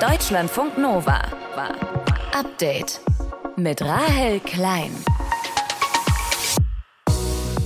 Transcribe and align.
Deutschlandfunk 0.00 0.78
Nova. 0.78 1.20
Update 2.32 3.00
mit 3.56 3.82
Rahel 3.82 4.40
Klein. 4.40 4.90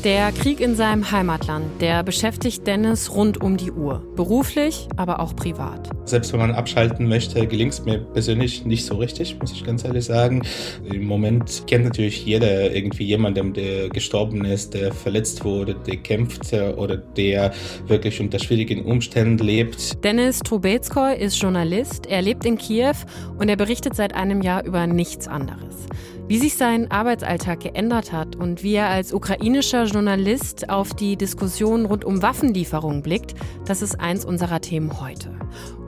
Der 0.04 0.32
Krieg 0.32 0.60
in 0.60 0.76
seinem 0.76 1.10
Heimatland, 1.10 1.80
der 1.80 2.02
beschäftigt 2.02 2.66
Dennis 2.66 3.14
rund 3.14 3.40
um 3.40 3.56
die 3.56 3.72
Uhr. 3.72 4.02
Beruflich, 4.16 4.86
aber 4.98 5.18
auch 5.18 5.34
privat. 5.34 5.88
Selbst 6.04 6.30
wenn 6.34 6.40
man 6.40 6.50
abschalten 6.50 7.08
möchte, 7.08 7.46
gelingt 7.46 7.72
es 7.72 7.86
mir 7.86 8.00
persönlich 8.00 8.66
nicht 8.66 8.84
so 8.84 8.96
richtig, 8.96 9.38
muss 9.40 9.52
ich 9.52 9.64
ganz 9.64 9.82
ehrlich 9.82 10.04
sagen. 10.04 10.42
Im 10.84 11.06
Moment 11.06 11.62
kennt 11.66 11.84
natürlich 11.84 12.22
jeder 12.26 12.70
irgendwie 12.74 13.04
jemanden, 13.04 13.54
der 13.54 13.88
gestorben 13.88 14.44
ist, 14.44 14.74
der 14.74 14.92
verletzt 14.92 15.42
wurde, 15.42 15.74
der 15.74 15.96
kämpft 15.96 16.52
oder 16.52 16.98
der 16.98 17.54
wirklich 17.86 18.20
unter 18.20 18.38
schwierigen 18.38 18.84
Umständen 18.84 19.42
lebt. 19.42 20.04
Dennis 20.04 20.40
Trubetskoy 20.40 21.16
ist 21.16 21.40
Journalist, 21.40 22.04
er 22.04 22.20
lebt 22.20 22.44
in 22.44 22.58
Kiew 22.58 22.92
und 23.38 23.48
er 23.48 23.56
berichtet 23.56 23.96
seit 23.96 24.14
einem 24.14 24.42
Jahr 24.42 24.66
über 24.66 24.86
nichts 24.86 25.26
anderes. 25.28 25.86
Wie 26.26 26.38
sich 26.38 26.54
sein 26.54 26.90
Arbeitsalltag 26.90 27.60
geändert 27.60 28.10
hat 28.10 28.34
und 28.34 28.62
wie 28.62 28.76
er 28.76 28.88
als 28.88 29.12
ukrainischer 29.12 29.84
Journalist 29.84 30.70
auf 30.70 30.94
die 30.94 31.16
Diskussion 31.16 31.84
rund 31.84 32.06
um 32.06 32.22
Waffenlieferungen 32.22 33.02
blickt, 33.02 33.34
das 33.66 33.82
ist 33.82 34.00
eins 34.00 34.24
unserer 34.24 34.62
Themen 34.62 35.02
heute. 35.02 35.38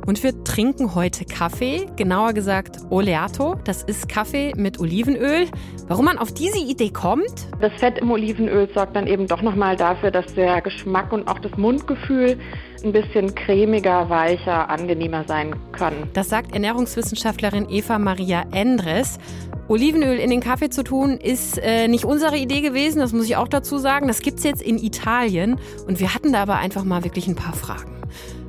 Und 0.07 0.23
wir 0.23 0.45
trinken 0.45 0.95
heute 0.95 1.25
Kaffee, 1.25 1.87
genauer 1.97 2.35
gesagt 2.35 2.79
Oleato. 2.91 3.57
Das 3.65 3.83
ist 3.83 4.11
Kaffee 4.11 4.53
mit 4.57 4.79
Olivenöl. 4.79 5.49
Warum 5.89 6.05
man 6.05 6.19
auf 6.19 6.33
diese 6.33 6.59
Idee 6.59 6.91
kommt? 6.91 7.49
Das 7.61 7.73
Fett 7.81 7.99
im 7.99 8.11
Olivenöl 8.11 8.69
sorgt 8.75 8.95
dann 8.95 9.07
eben 9.07 9.27
doch 9.27 9.41
nochmal 9.41 9.75
dafür, 9.75 10.11
dass 10.11 10.33
der 10.35 10.61
Geschmack 10.61 11.13
und 11.13 11.27
auch 11.27 11.39
das 11.39 11.57
Mundgefühl 11.57 12.39
ein 12.85 12.93
bisschen 12.93 13.35
cremiger, 13.35 14.09
weicher, 14.11 14.69
angenehmer 14.69 15.25
sein 15.27 15.57
können. 15.73 16.09
Das 16.13 16.29
sagt 16.29 16.53
Ernährungswissenschaftlerin 16.53 17.69
Eva 17.71 17.99
Maria 17.99 18.45
Endres. 18.53 19.19
Olivenöl 19.69 20.19
in 20.19 20.31
den 20.31 20.41
Kaffee 20.41 20.71
zu 20.71 20.85
tun, 20.85 21.19
ist 21.19 21.59
äh, 21.59 21.89
nicht 21.89 22.05
unsere 22.05 22.37
Idee 22.37 22.61
gewesen, 22.61 23.01
das 23.01 23.13
muss 23.13 23.27
ich 23.27 23.37
auch 23.37 23.49
dazu 23.49 23.79
sagen. 23.79 24.07
Das 24.09 24.21
gibt 24.21 24.39
es 24.39 24.45
jetzt 24.45 24.63
in 24.63 24.79
Italien 24.79 25.59
und 25.87 25.99
wir 25.99 26.15
hatten 26.15 26.33
da 26.33 26.43
aber 26.43 26.57
einfach 26.57 26.85
mal 26.85 27.05
wirklich 27.05 27.27
ein 27.27 27.35
paar 27.35 27.55
Fragen. 27.55 27.97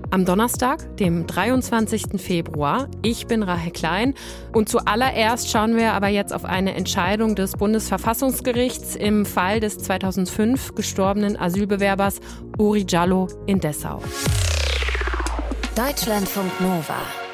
Am 0.09 0.23
Donnerstag, 0.23 0.95
dem 0.97 1.27
23. 1.27 2.21
Februar. 2.21 2.87
Ich 3.01 3.27
bin 3.27 3.43
Rahel 3.43 3.71
Klein 3.71 4.13
und 4.53 4.69
zuallererst 4.69 5.49
schauen 5.49 5.75
wir 5.75 5.93
aber 5.93 6.07
jetzt 6.07 6.33
auf 6.33 6.45
eine 6.45 6.75
Entscheidung 6.75 7.35
des 7.35 7.53
Bundesverfassungsgerichts 7.53 8.95
im 8.95 9.25
Fall 9.25 9.59
des 9.59 9.79
2005 9.79 10.75
gestorbenen 10.75 11.35
Asylbewerbers 11.35 12.21
Uri 12.57 12.85
Giallo 12.85 13.27
in 13.47 13.59
Dessau. 13.59 14.01
Deutschlandfunk 15.75 16.61
Nova. 16.61 17.26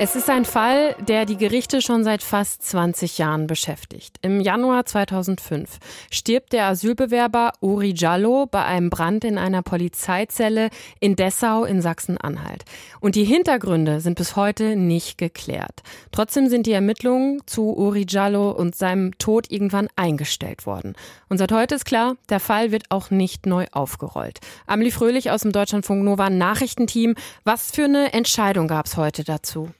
Es 0.00 0.14
ist 0.14 0.30
ein 0.30 0.44
Fall, 0.44 0.94
der 1.00 1.26
die 1.26 1.36
Gerichte 1.36 1.82
schon 1.82 2.04
seit 2.04 2.22
fast 2.22 2.62
20 2.62 3.18
Jahren 3.18 3.48
beschäftigt. 3.48 4.16
Im 4.22 4.38
Januar 4.40 4.86
2005 4.86 5.78
stirbt 6.12 6.52
der 6.52 6.66
Asylbewerber 6.66 7.54
Uri 7.60 7.94
Giallo 7.94 8.46
bei 8.46 8.64
einem 8.64 8.90
Brand 8.90 9.24
in 9.24 9.38
einer 9.38 9.62
Polizeizelle 9.62 10.70
in 11.00 11.16
Dessau 11.16 11.64
in 11.64 11.82
Sachsen-Anhalt. 11.82 12.64
Und 13.00 13.16
die 13.16 13.24
Hintergründe 13.24 13.98
sind 13.98 14.14
bis 14.14 14.36
heute 14.36 14.76
nicht 14.76 15.18
geklärt. 15.18 15.82
Trotzdem 16.12 16.48
sind 16.48 16.66
die 16.66 16.72
Ermittlungen 16.72 17.42
zu 17.46 17.76
Uri 17.76 18.04
Giallo 18.04 18.52
und 18.52 18.76
seinem 18.76 19.18
Tod 19.18 19.50
irgendwann 19.50 19.88
eingestellt 19.96 20.64
worden. 20.64 20.94
Und 21.28 21.38
seit 21.38 21.50
heute 21.50 21.74
ist 21.74 21.86
klar, 21.86 22.14
der 22.28 22.38
Fall 22.38 22.70
wird 22.70 22.84
auch 22.90 23.10
nicht 23.10 23.46
neu 23.46 23.66
aufgerollt. 23.72 24.38
Amelie 24.68 24.92
Fröhlich 24.92 25.32
aus 25.32 25.42
dem 25.42 25.50
Deutschlandfunk 25.50 26.04
Nova 26.04 26.30
Nachrichtenteam. 26.30 27.16
Was 27.42 27.72
für 27.72 27.86
eine 27.86 28.12
Entscheidung 28.12 28.68
gab 28.68 28.86
es 28.86 28.96
heute 28.96 29.24
dazu? 29.24 29.70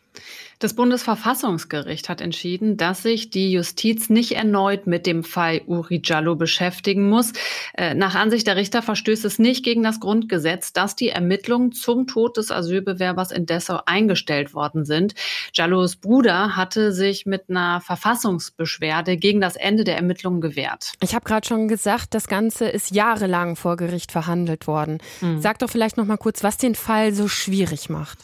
Das 0.58 0.74
Bundesverfassungsgericht 0.74 2.08
hat 2.08 2.20
entschieden, 2.20 2.76
dass 2.76 3.04
sich 3.04 3.30
die 3.30 3.52
Justiz 3.52 4.10
nicht 4.10 4.32
erneut 4.32 4.88
mit 4.88 5.06
dem 5.06 5.22
Fall 5.22 5.60
Uri 5.66 6.02
Jallo 6.04 6.34
beschäftigen 6.34 7.08
muss. 7.08 7.32
Äh, 7.74 7.94
nach 7.94 8.16
Ansicht 8.16 8.48
der 8.48 8.56
Richter 8.56 8.82
verstößt 8.82 9.24
es 9.24 9.38
nicht 9.38 9.64
gegen 9.64 9.84
das 9.84 10.00
Grundgesetz, 10.00 10.72
dass 10.72 10.96
die 10.96 11.10
Ermittlungen 11.10 11.70
zum 11.70 12.08
Tod 12.08 12.36
des 12.36 12.50
Asylbewerbers 12.50 13.30
in 13.30 13.46
Dessau 13.46 13.80
eingestellt 13.86 14.52
worden 14.52 14.84
sind. 14.84 15.14
Jallos 15.54 15.94
Bruder 15.94 16.56
hatte 16.56 16.92
sich 16.92 17.24
mit 17.24 17.48
einer 17.48 17.80
Verfassungsbeschwerde 17.80 19.16
gegen 19.16 19.40
das 19.40 19.54
Ende 19.54 19.84
der 19.84 19.94
Ermittlungen 19.94 20.40
gewehrt. 20.40 20.94
Ich 21.00 21.14
habe 21.14 21.24
gerade 21.24 21.46
schon 21.46 21.68
gesagt, 21.68 22.14
das 22.14 22.26
Ganze 22.26 22.66
ist 22.68 22.90
jahrelang 22.90 23.54
vor 23.54 23.76
Gericht 23.76 24.10
verhandelt 24.10 24.66
worden. 24.66 24.98
Mhm. 25.20 25.40
Sag 25.40 25.60
doch 25.60 25.70
vielleicht 25.70 25.96
noch 25.96 26.06
mal 26.06 26.16
kurz, 26.16 26.42
was 26.42 26.56
den 26.56 26.74
Fall 26.74 27.14
so 27.14 27.28
schwierig 27.28 27.88
macht. 27.88 28.18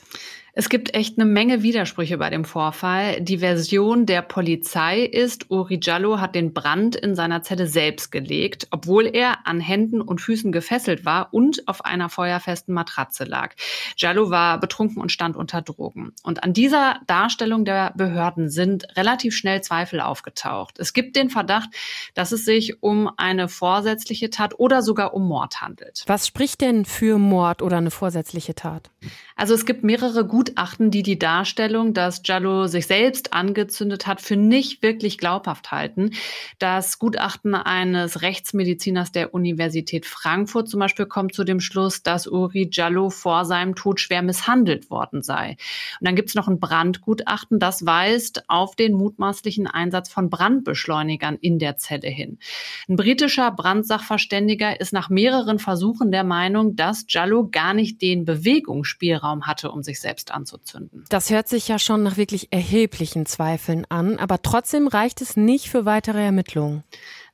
Es 0.56 0.68
gibt 0.68 0.94
echt 0.94 1.18
eine 1.18 1.28
Menge 1.28 1.64
Widersprüche 1.64 2.16
bei 2.16 2.30
dem 2.30 2.44
Vorfall. 2.44 3.20
Die 3.20 3.38
Version 3.38 4.06
der 4.06 4.22
Polizei 4.22 5.00
ist, 5.00 5.50
Uri 5.50 5.80
Jallo 5.82 6.20
hat 6.20 6.36
den 6.36 6.52
Brand 6.52 6.94
in 6.94 7.16
seiner 7.16 7.42
Zelle 7.42 7.66
selbst 7.66 8.12
gelegt, 8.12 8.68
obwohl 8.70 9.06
er 9.06 9.48
an 9.48 9.58
Händen 9.58 10.00
und 10.00 10.20
Füßen 10.20 10.52
gefesselt 10.52 11.04
war 11.04 11.34
und 11.34 11.66
auf 11.66 11.84
einer 11.84 12.08
feuerfesten 12.08 12.72
Matratze 12.72 13.24
lag. 13.24 13.56
Jallo 13.96 14.30
war 14.30 14.60
betrunken 14.60 15.02
und 15.02 15.10
stand 15.10 15.34
unter 15.34 15.60
Drogen. 15.60 16.12
Und 16.22 16.44
an 16.44 16.52
dieser 16.52 17.00
Darstellung 17.08 17.64
der 17.64 17.92
Behörden 17.96 18.48
sind 18.48 18.96
relativ 18.96 19.34
schnell 19.34 19.60
Zweifel 19.60 20.00
aufgetaucht. 20.00 20.78
Es 20.78 20.92
gibt 20.92 21.16
den 21.16 21.30
Verdacht, 21.30 21.70
dass 22.14 22.30
es 22.30 22.44
sich 22.44 22.80
um 22.80 23.10
eine 23.16 23.48
vorsätzliche 23.48 24.30
Tat 24.30 24.60
oder 24.60 24.82
sogar 24.82 25.14
um 25.14 25.26
Mord 25.26 25.62
handelt. 25.62 26.04
Was 26.06 26.28
spricht 26.28 26.60
denn 26.60 26.84
für 26.84 27.18
Mord 27.18 27.60
oder 27.60 27.78
eine 27.78 27.90
vorsätzliche 27.90 28.54
Tat? 28.54 28.90
Also 29.34 29.54
es 29.54 29.66
gibt 29.66 29.82
mehrere 29.82 30.24
Gutachten, 30.44 30.90
die 30.90 31.02
die 31.02 31.18
Darstellung, 31.18 31.94
dass 31.94 32.20
Jallo 32.24 32.66
sich 32.66 32.86
selbst 32.86 33.32
angezündet 33.32 34.06
hat, 34.06 34.20
für 34.20 34.36
nicht 34.36 34.82
wirklich 34.82 35.16
glaubhaft 35.16 35.72
halten. 35.72 36.10
Das 36.58 36.98
Gutachten 36.98 37.54
eines 37.54 38.20
Rechtsmediziners 38.20 39.10
der 39.10 39.32
Universität 39.32 40.04
Frankfurt 40.04 40.68
zum 40.68 40.80
Beispiel 40.80 41.06
kommt 41.06 41.34
zu 41.34 41.44
dem 41.44 41.60
Schluss, 41.60 42.02
dass 42.02 42.26
Uri 42.26 42.68
Jallo 42.70 43.08
vor 43.08 43.46
seinem 43.46 43.74
Tod 43.74 44.00
schwer 44.00 44.20
misshandelt 44.20 44.90
worden 44.90 45.22
sei. 45.22 45.56
Und 46.00 46.06
dann 46.06 46.14
gibt 46.14 46.28
es 46.28 46.34
noch 46.34 46.48
ein 46.48 46.60
Brandgutachten, 46.60 47.58
das 47.58 47.86
weist 47.86 48.44
auf 48.48 48.76
den 48.76 48.92
mutmaßlichen 48.92 49.66
Einsatz 49.66 50.10
von 50.10 50.28
Brandbeschleunigern 50.28 51.36
in 51.40 51.58
der 51.58 51.78
Zelle 51.78 52.08
hin. 52.08 52.38
Ein 52.86 52.96
britischer 52.96 53.50
Brandsachverständiger 53.50 54.78
ist 54.78 54.92
nach 54.92 55.08
mehreren 55.08 55.58
Versuchen 55.58 56.12
der 56.12 56.24
Meinung, 56.24 56.76
dass 56.76 57.06
Jallo 57.08 57.48
gar 57.50 57.72
nicht 57.72 58.02
den 58.02 58.26
Bewegungsspielraum 58.26 59.14
Spielraum 59.14 59.46
hatte, 59.46 59.70
um 59.70 59.82
sich 59.82 60.00
selbst 60.00 60.33
anzuzünden. 60.34 61.04
Das 61.08 61.30
hört 61.30 61.48
sich 61.48 61.68
ja 61.68 61.78
schon 61.78 62.02
nach 62.02 62.16
wirklich 62.16 62.48
erheblichen 62.52 63.26
Zweifeln 63.26 63.86
an, 63.88 64.18
aber 64.18 64.42
trotzdem 64.42 64.88
reicht 64.88 65.20
es 65.20 65.36
nicht 65.36 65.70
für 65.70 65.84
weitere 65.84 66.22
Ermittlungen. 66.22 66.84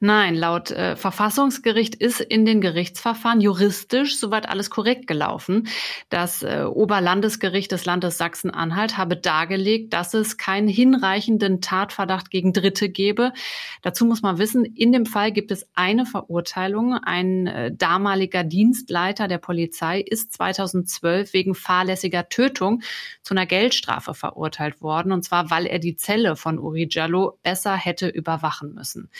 Nein, 0.03 0.35
laut 0.35 0.71
äh, 0.71 0.97
Verfassungsgericht 0.97 1.95
ist 1.95 2.23
in 2.23 2.47
den 2.47 2.63
Gerichtsverfahren 2.63 3.43
juristisch 3.43 4.17
soweit 4.19 4.49
alles 4.49 4.71
korrekt 4.71 5.07
gelaufen. 5.07 5.69
Das 6.09 6.43
äh, 6.43 6.63
Oberlandesgericht 6.63 7.71
des 7.71 7.85
Landes 7.85 8.17
Sachsen-Anhalt 8.17 8.97
habe 8.97 9.19
dargelegt, 9.19 9.93
dass 9.93 10.15
es 10.15 10.39
keinen 10.39 10.69
hinreichenden 10.69 11.61
Tatverdacht 11.61 12.31
gegen 12.31 12.55
Dritte 12.55 12.89
gebe. 12.89 13.35
Dazu 13.83 14.07
muss 14.07 14.23
man 14.23 14.39
wissen, 14.39 14.65
in 14.65 14.91
dem 14.93 15.05
Fall 15.05 15.33
gibt 15.33 15.51
es 15.51 15.69
eine 15.75 16.07
Verurteilung. 16.07 16.95
Ein 16.95 17.47
äh, 17.47 17.71
damaliger 17.71 18.43
Dienstleiter 18.43 19.29
der 19.29 19.37
Polizei 19.37 20.01
ist 20.01 20.33
2012 20.33 21.35
wegen 21.35 21.55
fahrlässiger 21.55 22.31
Tötung 22.31 22.81
zu 23.21 23.35
einer 23.35 23.45
Geldstrafe 23.45 24.15
verurteilt 24.15 24.81
worden, 24.81 25.13
und 25.13 25.25
zwar 25.25 25.51
weil 25.51 25.67
er 25.67 25.79
die 25.79 25.97
Zelle 25.97 26.37
von 26.37 26.59
Uri 26.59 26.89
Jallo 26.91 27.39
besser 27.43 27.77
hätte 27.77 28.09
überwachen 28.09 28.73
müssen. 28.73 29.11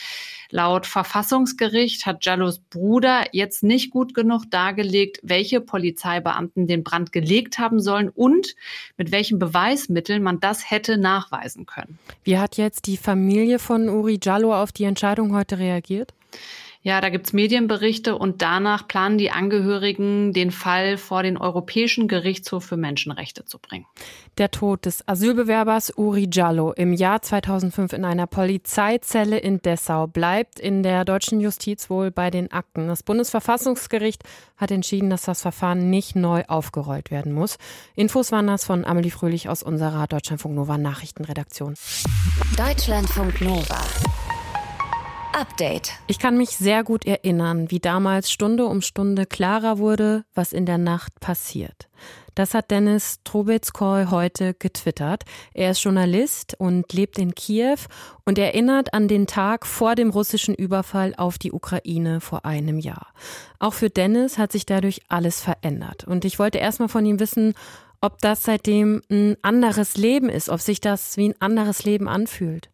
Laut 0.49 0.70
Verfassungsgericht 0.79 2.05
hat 2.05 2.25
Jallos 2.25 2.59
Bruder 2.59 3.25
jetzt 3.31 3.63
nicht 3.63 3.91
gut 3.91 4.13
genug 4.13 4.49
dargelegt, 4.49 5.19
welche 5.23 5.61
Polizeibeamten 5.61 6.67
den 6.67 6.83
Brand 6.83 7.11
gelegt 7.11 7.59
haben 7.59 7.79
sollen 7.79 8.09
und 8.09 8.55
mit 8.97 9.11
welchen 9.11 9.39
Beweismitteln 9.39 10.23
man 10.23 10.39
das 10.39 10.69
hätte 10.69 10.97
nachweisen 10.97 11.65
können. 11.65 11.99
Wie 12.23 12.37
hat 12.37 12.57
jetzt 12.57 12.87
die 12.87 12.97
Familie 12.97 13.59
von 13.59 13.89
Uri 13.89 14.19
Jallo 14.21 14.55
auf 14.55 14.71
die 14.71 14.85
Entscheidung 14.85 15.35
heute 15.35 15.59
reagiert? 15.59 16.13
Ja, 16.83 16.99
da 16.99 17.09
gibt's 17.09 17.31
Medienberichte 17.31 18.17
und 18.17 18.41
danach 18.41 18.87
planen 18.87 19.19
die 19.19 19.29
Angehörigen, 19.29 20.33
den 20.33 20.49
Fall 20.49 20.97
vor 20.97 21.21
den 21.21 21.37
Europäischen 21.37 22.07
Gerichtshof 22.07 22.65
für 22.65 22.77
Menschenrechte 22.77 23.45
zu 23.45 23.59
bringen. 23.59 23.85
Der 24.39 24.49
Tod 24.49 24.85
des 24.87 25.07
Asylbewerbers 25.07 25.93
Uri 25.95 26.27
Jallo 26.31 26.71
im 26.71 26.93
Jahr 26.93 27.21
2005 27.21 27.93
in 27.93 28.03
einer 28.03 28.25
Polizeizelle 28.25 29.37
in 29.37 29.61
Dessau 29.61 30.07
bleibt 30.07 30.59
in 30.59 30.81
der 30.81 31.05
deutschen 31.05 31.39
Justiz 31.39 31.91
wohl 31.91 32.09
bei 32.09 32.31
den 32.31 32.51
Akten. 32.51 32.87
Das 32.87 33.03
Bundesverfassungsgericht 33.03 34.23
hat 34.57 34.71
entschieden, 34.71 35.11
dass 35.11 35.23
das 35.23 35.43
Verfahren 35.43 35.91
nicht 35.91 36.15
neu 36.15 36.43
aufgerollt 36.47 37.11
werden 37.11 37.33
muss. 37.33 37.57
Infos 37.95 38.31
waren 38.31 38.47
das 38.47 38.65
von 38.65 38.85
Amelie 38.85 39.11
Fröhlich 39.11 39.49
aus 39.49 39.61
unserer 39.61 40.07
Deutschlandfunk 40.07 40.55
Nova 40.55 40.79
Nachrichtenredaktion. 40.79 41.75
Deutschlandfunk 42.57 43.39
Nova. 43.41 43.81
Update. 45.33 45.93
Ich 46.07 46.19
kann 46.19 46.37
mich 46.37 46.49
sehr 46.49 46.83
gut 46.83 47.05
erinnern, 47.05 47.71
wie 47.71 47.79
damals 47.79 48.31
Stunde 48.31 48.65
um 48.65 48.81
Stunde 48.81 49.25
klarer 49.25 49.77
wurde, 49.77 50.25
was 50.33 50.53
in 50.53 50.65
der 50.65 50.77
Nacht 50.77 51.19
passiert. 51.19 51.89
Das 52.35 52.53
hat 52.53 52.71
Dennis 52.71 53.19
Trubetskoy 53.23 54.05
heute 54.09 54.53
getwittert. 54.53 55.23
Er 55.53 55.71
ist 55.71 55.83
Journalist 55.83 56.55
und 56.57 56.91
lebt 56.93 57.17
in 57.17 57.35
Kiew 57.35 57.77
und 58.25 58.37
erinnert 58.37 58.93
an 58.93 59.07
den 59.07 59.27
Tag 59.27 59.65
vor 59.65 59.95
dem 59.95 60.09
russischen 60.09 60.55
Überfall 60.55 61.13
auf 61.15 61.37
die 61.37 61.51
Ukraine 61.51 62.21
vor 62.21 62.45
einem 62.45 62.77
Jahr. 62.77 63.07
Auch 63.59 63.73
für 63.73 63.89
Dennis 63.89 64.37
hat 64.37 64.51
sich 64.51 64.65
dadurch 64.65 65.01
alles 65.09 65.41
verändert. 65.41 66.05
Und 66.05 66.25
ich 66.25 66.39
wollte 66.39 66.57
erstmal 66.57 66.89
von 66.89 67.05
ihm 67.05 67.19
wissen, 67.19 67.53
ob 67.99 68.19
das 68.19 68.43
seitdem 68.43 69.01
ein 69.09 69.37
anderes 69.41 69.95
Leben 69.95 70.29
ist, 70.29 70.49
ob 70.49 70.61
sich 70.61 70.81
das 70.81 71.17
wie 71.17 71.29
ein 71.29 71.35
anderes 71.39 71.83
Leben 71.83 72.07
anfühlt. 72.07 72.69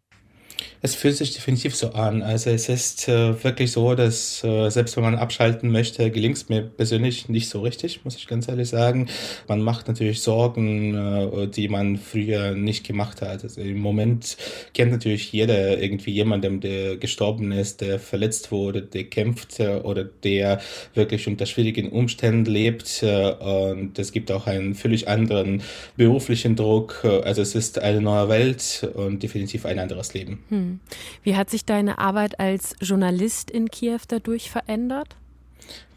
Es 0.80 0.94
fühlt 0.94 1.16
sich 1.16 1.34
definitiv 1.34 1.74
so 1.74 1.90
an. 1.90 2.22
Also 2.22 2.50
es 2.50 2.68
ist 2.68 3.08
äh, 3.08 3.42
wirklich 3.42 3.72
so, 3.72 3.94
dass 3.94 4.44
äh, 4.44 4.70
selbst 4.70 4.96
wenn 4.96 5.04
man 5.04 5.16
abschalten 5.16 5.70
möchte, 5.70 6.10
gelingt 6.10 6.36
es 6.36 6.48
mir 6.48 6.62
persönlich 6.62 7.28
nicht 7.28 7.48
so 7.48 7.62
richtig, 7.62 8.04
muss 8.04 8.16
ich 8.16 8.28
ganz 8.28 8.48
ehrlich 8.48 8.68
sagen. 8.68 9.08
Man 9.48 9.60
macht 9.60 9.88
natürlich 9.88 10.20
Sorgen, 10.20 10.94
äh, 10.94 11.48
die 11.48 11.68
man 11.68 11.96
früher 11.96 12.52
nicht 12.52 12.86
gemacht 12.86 13.22
hat. 13.22 13.42
Also 13.42 13.60
Im 13.60 13.78
Moment 13.78 14.36
kennt 14.72 14.92
natürlich 14.92 15.32
jeder 15.32 15.80
irgendwie 15.82 16.12
jemanden, 16.12 16.60
der 16.60 16.96
gestorben 16.96 17.50
ist, 17.50 17.80
der 17.80 17.98
verletzt 17.98 18.52
wurde, 18.52 18.82
der 18.82 19.04
kämpft 19.04 19.58
äh, 19.60 19.80
oder 19.82 20.04
der 20.04 20.60
wirklich 20.94 21.26
unter 21.26 21.46
schwierigen 21.46 21.90
Umständen 21.90 22.44
lebt. 22.50 23.02
Äh, 23.02 23.32
und 23.32 23.98
es 23.98 24.12
gibt 24.12 24.30
auch 24.30 24.46
einen 24.46 24.74
völlig 24.74 25.08
anderen 25.08 25.62
beruflichen 25.96 26.56
Druck. 26.56 27.04
Also 27.04 27.42
es 27.42 27.54
ist 27.54 27.78
eine 27.78 28.00
neue 28.00 28.28
Welt 28.28 28.88
und 28.94 29.22
definitiv 29.22 29.66
ein 29.66 29.78
anderes 29.78 30.14
Leben. 30.14 30.44
Hm. 30.48 30.80
Wie 31.22 31.36
hat 31.36 31.50
sich 31.50 31.64
deine 31.64 31.98
Arbeit 31.98 32.40
als 32.40 32.74
Journalist 32.80 33.50
in 33.50 33.68
Kiew 33.68 34.00
dadurch 34.08 34.50
verändert? 34.50 35.16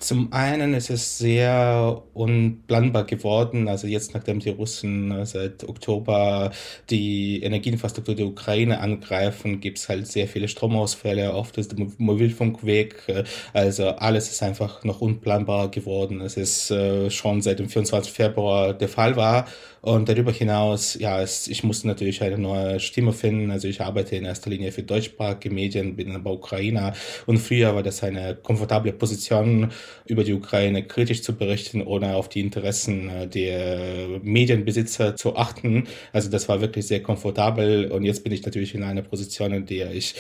Zum 0.02 0.34
einen 0.34 0.74
ist 0.74 0.90
es 0.90 1.20
sehr 1.20 2.02
unplanbar 2.16 3.04
geworden. 3.04 3.68
Also 3.68 3.86
jetzt, 3.86 4.16
nachdem 4.16 4.40
die 4.40 4.50
Russen 4.50 5.12
äh, 5.12 5.28
seit 5.28 5.64
Oktober 5.70 6.52
die 6.90 7.44
Energieinfrastruktur 7.44 8.16
der 8.16 8.26
Ukraine 8.26 8.80
angreifen, 8.80 9.60
gibt 9.60 9.78
es 9.78 9.90
halt 9.90 10.08
sehr 10.08 10.28
viele 10.28 10.48
Stromausfälle. 10.48 11.36
Oft 11.36 11.60
ist 11.60 11.78
der 11.78 11.88
Mobilfunk 12.00 12.66
weg. 12.66 13.04
Äh, 13.06 13.26
also 13.54 13.90
alles 13.90 14.32
ist 14.32 14.42
einfach 14.42 14.84
noch 14.84 15.02
unplanbar 15.02 15.70
geworden. 15.70 16.20
Es 16.22 16.36
ist 16.36 16.72
äh, 16.72 17.12
schon 17.12 17.44
seit 17.44 17.60
dem 17.60 17.70
24. 17.70 18.12
Februar 18.12 18.74
der 18.74 18.90
Fall 18.90 19.16
war. 19.16 19.46
Und 19.82 20.10
darüber 20.10 20.32
hinaus, 20.32 20.96
ja, 21.00 21.22
es, 21.22 21.48
ich 21.48 21.64
musste 21.64 21.88
natürlich 21.88 22.22
eine 22.22 22.38
neue 22.38 22.80
Stimme 22.80 23.14
finden. 23.14 23.50
Also 23.50 23.68
ich 23.68 23.82
arbeite 23.82 24.16
in 24.16 24.26
erster 24.26 24.52
Linie 24.52 24.72
für 24.72 24.84
deutschsprachige 24.84 25.50
Medien, 25.50 25.96
bin 25.96 26.16
aber 26.16 26.34
Ukrainer. 26.34 26.94
Und 27.26 27.40
früher 27.40 27.74
war 27.74 27.82
das 27.82 28.04
eine 28.04 28.36
komfortable 28.36 28.94
Position 28.94 29.72
über 30.06 30.24
die 30.24 30.34
Ukraine 30.34 30.84
kritisch 30.84 31.22
zu 31.22 31.36
berichten, 31.36 31.82
ohne 31.82 32.16
auf 32.16 32.30
die 32.30 32.42
Interessen 32.42 33.10
äh, 33.10 33.28
der 33.28 34.20
Medienbesitzer 34.22 35.16
zu 35.16 35.36
achten. 35.36 35.88
Also 36.14 36.30
das 36.30 36.50
war 36.50 36.62
wirklich 36.62 36.88
sehr 36.88 37.02
komfortabel 37.02 37.92
und 37.92 38.04
jetzt 38.04 38.24
bin 38.24 38.34
ich 38.34 38.44
natürlich 38.44 38.76
in 38.76 38.84
einer 38.84 39.02
Position, 39.02 39.54
in 39.54 39.66
der 39.66 39.94
ich 39.94 40.16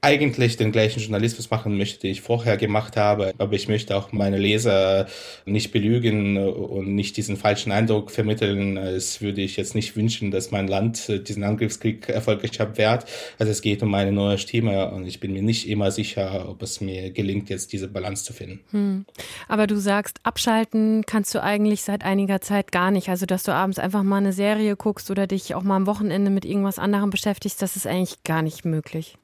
eigentlich 0.00 0.56
den 0.56 0.72
gleichen 0.72 1.00
Journalismus 1.00 1.50
machen 1.50 1.78
möchte, 1.78 2.00
den 2.00 2.10
ich 2.10 2.22
vorher 2.22 2.56
gemacht 2.56 2.96
habe, 2.96 3.32
aber 3.38 3.54
ich 3.54 3.68
möchte 3.68 3.96
auch 3.96 4.12
meine 4.12 4.38
Leser 4.38 5.06
nicht 5.46 5.70
belügen 5.70 6.36
und 6.36 6.94
nicht 6.94 7.16
diesen 7.16 7.36
falschen 7.36 7.70
Eindruck 7.72 8.10
vermitteln. 8.10 8.76
Es 8.76 9.20
würde 9.20 9.42
ich 9.42 9.56
jetzt 9.56 9.74
nicht 9.74 9.96
wünschen, 9.96 10.30
dass 10.30 10.50
mein 10.50 10.66
Land 10.66 11.08
diesen 11.28 11.44
Angriffskrieg 11.44 12.08
erfolgreich 12.08 12.60
abwehrt. 12.60 13.06
Also 13.38 13.52
es 13.52 13.62
geht 13.62 13.82
um 13.82 13.94
eine 13.94 14.12
neue 14.12 14.38
Stimme 14.38 14.90
und 14.90 15.06
ich 15.06 15.20
bin 15.20 15.32
mir 15.32 15.42
nicht 15.42 15.68
immer 15.68 15.90
sicher, 15.90 16.48
ob 16.48 16.62
es 16.62 16.80
mir 16.80 17.10
gelingt, 17.10 17.48
jetzt 17.48 17.72
diese 17.72 17.88
Balance 17.88 18.24
zu 18.24 18.32
finden. 18.32 18.60
Hm. 18.70 19.06
Aber 19.48 19.66
du 19.66 19.76
sagst, 19.76 20.18
abschalten 20.22 21.04
kannst 21.06 21.34
du 21.34 21.42
eigentlich 21.42 21.82
seit 21.82 22.04
einiger 22.04 22.40
Zeit 22.40 22.72
gar 22.72 22.90
nicht. 22.90 23.08
Also, 23.08 23.26
dass 23.26 23.42
du 23.42 23.54
abends 23.54 23.78
einfach 23.78 24.02
mal 24.02 24.18
eine 24.18 24.32
Serie 24.32 24.76
guckst 24.76 25.10
oder 25.10 25.26
dich 25.26 25.54
auch 25.54 25.62
mal 25.62 25.76
am 25.76 25.86
Wochenende 25.86 26.30
mit 26.30 26.44
irgendwas 26.44 26.78
anderem 26.78 27.10
beschäftigst, 27.10 27.62
das 27.62 27.76
ist 27.76 27.86
eigentlich 27.86 28.24
gar 28.24 28.42
nicht 28.42 28.64
möglich. 28.64 29.18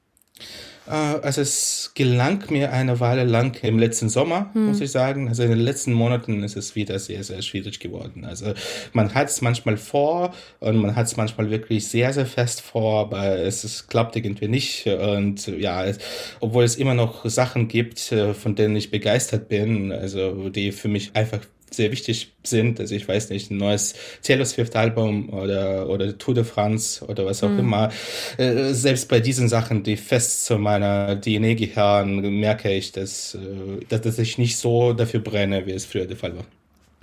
Äh, 0.89 0.91
also 0.91 1.41
es 1.41 1.91
gelang 1.93 2.43
mir 2.49 2.71
eine 2.73 2.99
Weile 2.99 3.23
lang 3.23 3.57
im 3.63 3.79
letzten 3.79 4.09
Sommer, 4.09 4.49
hm. 4.53 4.67
muss 4.67 4.81
ich 4.81 4.91
sagen. 4.91 5.27
Also 5.27 5.43
in 5.43 5.49
den 5.49 5.59
letzten 5.59 5.93
Monaten 5.93 6.43
ist 6.43 6.57
es 6.57 6.75
wieder 6.75 6.97
sehr, 6.99 7.23
sehr 7.23 7.41
schwierig 7.41 7.79
geworden. 7.79 8.25
Also 8.25 8.53
man 8.93 9.13
hat 9.13 9.29
es 9.29 9.41
manchmal 9.41 9.77
vor 9.77 10.33
und 10.59 10.77
man 10.77 10.95
hat 10.95 11.05
es 11.07 11.17
manchmal 11.17 11.49
wirklich 11.49 11.87
sehr, 11.87 12.11
sehr 12.13 12.25
fest 12.25 12.61
vor, 12.61 13.01
aber 13.01 13.37
es, 13.37 13.63
es 13.63 13.87
klappt 13.87 14.15
irgendwie 14.15 14.47
nicht. 14.47 14.87
Und 14.87 15.47
ja, 15.47 15.85
es, 15.85 15.99
obwohl 16.39 16.63
es 16.63 16.75
immer 16.75 16.95
noch 16.95 17.25
Sachen 17.25 17.67
gibt, 17.67 18.11
äh, 18.11 18.33
von 18.33 18.55
denen 18.55 18.75
ich 18.75 18.91
begeistert 18.91 19.47
bin, 19.49 19.91
also 19.91 20.49
die 20.49 20.71
für 20.71 20.87
mich 20.87 21.11
einfach 21.15 21.39
sehr 21.73 21.91
wichtig 21.91 22.33
sind. 22.43 22.79
Also 22.79 22.95
ich 22.95 23.07
weiß 23.07 23.29
nicht, 23.29 23.51
ein 23.51 23.57
neues 23.57 23.95
Taylor 24.21 24.45
Swift 24.45 24.75
Album 24.75 25.29
oder, 25.29 25.89
oder 25.89 26.17
Tour 26.17 26.33
de 26.33 26.43
France 26.43 27.05
oder 27.05 27.25
was 27.25 27.43
auch 27.43 27.49
mhm. 27.49 27.59
immer. 27.59 27.91
Äh, 28.37 28.73
selbst 28.73 29.09
bei 29.09 29.19
diesen 29.19 29.49
Sachen, 29.49 29.83
die 29.83 29.97
fest 29.97 30.45
zu 30.45 30.57
meiner 30.57 31.19
DNA 31.19 31.53
gehören, 31.53 32.39
merke 32.39 32.71
ich, 32.71 32.91
dass, 32.91 33.35
äh, 33.35 33.85
dass, 33.87 34.01
dass 34.01 34.19
ich 34.19 34.37
nicht 34.37 34.57
so 34.57 34.93
dafür 34.93 35.19
brenne, 35.19 35.65
wie 35.65 35.71
es 35.71 35.85
früher 35.85 36.05
der 36.05 36.17
Fall 36.17 36.35
war. 36.35 36.45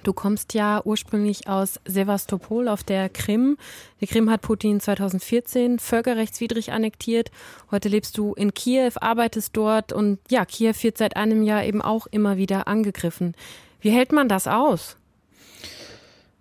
Du 0.07 0.13
kommst 0.13 0.55
ja 0.55 0.83
ursprünglich 0.85 1.49
aus 1.49 1.81
Sevastopol 1.85 2.69
auf 2.69 2.85
der 2.85 3.09
Krim. 3.09 3.59
Die 4.01 4.07
Krim 4.07 4.31
hat 4.31 4.41
Putin 4.41 4.79
2014 4.79 5.81
völkerrechtswidrig 5.81 6.71
annektiert. 6.71 7.33
Heute 7.73 7.89
lebst 7.89 8.17
du 8.17 8.33
in 8.35 8.55
Kiew, 8.55 8.93
arbeitest 9.01 9.57
dort 9.57 9.93
und 9.93 10.21
ja, 10.31 10.45
Kiew 10.45 10.75
wird 10.83 10.97
seit 10.97 11.17
einem 11.17 11.43
Jahr 11.43 11.65
eben 11.65 11.83
auch 11.83 12.07
immer 12.07 12.37
wieder 12.37 12.69
angegriffen. 12.69 13.35
Wie 13.81 13.91
hält 13.91 14.13
man 14.13 14.29
das 14.29 14.47
aus? 14.47 14.97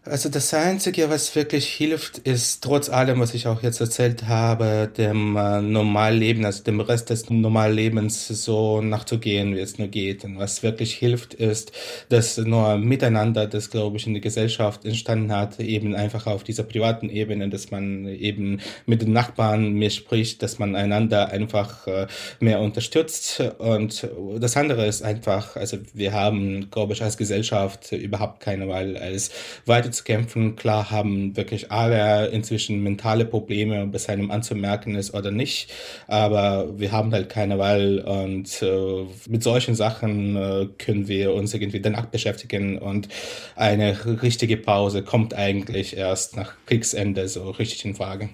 Also 0.08 0.30
das 0.30 0.54
Einzige, 0.54 1.10
was 1.10 1.36
wirklich 1.36 1.68
hilft, 1.68 2.20
ist 2.20 2.64
trotz 2.64 2.90
allem, 2.90 3.20
was 3.20 3.34
ich 3.34 3.48
auch 3.48 3.64
jetzt 3.64 3.82
erzählt 3.82 4.28
habe, 4.28 4.88
dem 4.96 5.36
äh, 5.36 5.64
Normalleben, 5.64 6.46
also 6.46 6.62
dem 6.62 6.80
Rest 6.80 7.10
des 7.10 7.28
Normallebens 7.32 8.28
so 8.28 8.82
nachzugehen, 8.82 9.56
wie 9.56 9.62
es 9.62 9.80
nur 9.80 9.88
geht. 9.88 10.24
Und 10.24 10.38
was 10.38 10.62
wirklich 10.62 10.94
hilft, 10.94 11.34
ist, 11.34 11.72
dass 12.10 12.38
nur 12.38 12.78
Miteinander, 12.78 13.48
das 13.48 13.72
glaube 13.72 13.98
ich 13.98 14.06
in 14.06 14.14
der 14.14 14.22
Gesellschaft 14.22 14.86
entstanden 14.86 15.32
hat, 15.36 15.60
eben 15.60 15.96
einfach 15.96 16.28
auf 16.28 16.44
dieser 16.44 16.62
privaten 16.62 17.10
Ebene, 17.10 17.50
dass 17.50 17.72
man 17.72 18.08
eben 18.08 18.62
mit 18.86 19.02
den 19.02 19.12
Nachbarn 19.12 19.74
mehr 19.74 19.90
spricht, 19.90 20.44
dass 20.44 20.60
man 20.60 20.76
einander 20.76 21.30
einfach 21.30 21.88
äh, 21.88 22.06
mehr 22.40 22.60
unterstützt. 22.60 23.42
Und 23.58 24.08
das 24.38 24.56
andere 24.56 24.86
ist 24.86 25.02
einfach, 25.02 25.56
also 25.56 25.78
wir 25.96 26.14
haben, 26.14 26.70
glaube 26.70 26.94
ich, 26.94 27.02
als 27.02 27.18
Gesellschaft 27.18 27.92
überhaupt 27.92 28.40
keine 28.40 28.68
Wahl, 28.68 28.98
als 28.98 29.32
weiter 29.66 29.95
zu 29.96 30.04
kämpfen. 30.04 30.56
Klar 30.56 30.92
haben 30.92 31.36
wirklich 31.36 31.72
alle 31.72 32.28
inzwischen 32.28 32.82
mentale 32.84 33.26
Probleme, 33.26 33.84
ob 33.84 33.96
es 33.96 34.10
einem 34.10 34.32
anzumerken 34.32 34.96
ist 34.96 35.14
oder 35.14 35.32
nicht. 35.32 35.72
Aber 36.08 36.80
wir 36.80 36.92
haben 36.92 37.12
halt 37.12 37.30
keine 37.30 37.58
Wahl 37.58 38.00
und 38.00 38.62
äh, 38.62 39.06
mit 39.30 39.44
solchen 39.44 39.76
Sachen 39.76 40.36
äh, 40.36 40.68
können 40.78 41.08
wir 41.08 41.34
uns 41.34 41.54
irgendwie 41.54 41.82
danach 41.82 42.06
beschäftigen 42.06 42.78
und 42.78 43.08
eine 43.56 44.22
richtige 44.22 44.58
Pause 44.58 45.04
kommt 45.04 45.34
eigentlich 45.34 45.98
erst 45.98 46.36
nach 46.36 46.54
Kriegsende 46.66 47.28
so 47.28 47.50
richtig 47.52 47.86
in 47.86 47.96
Frage. 47.96 48.30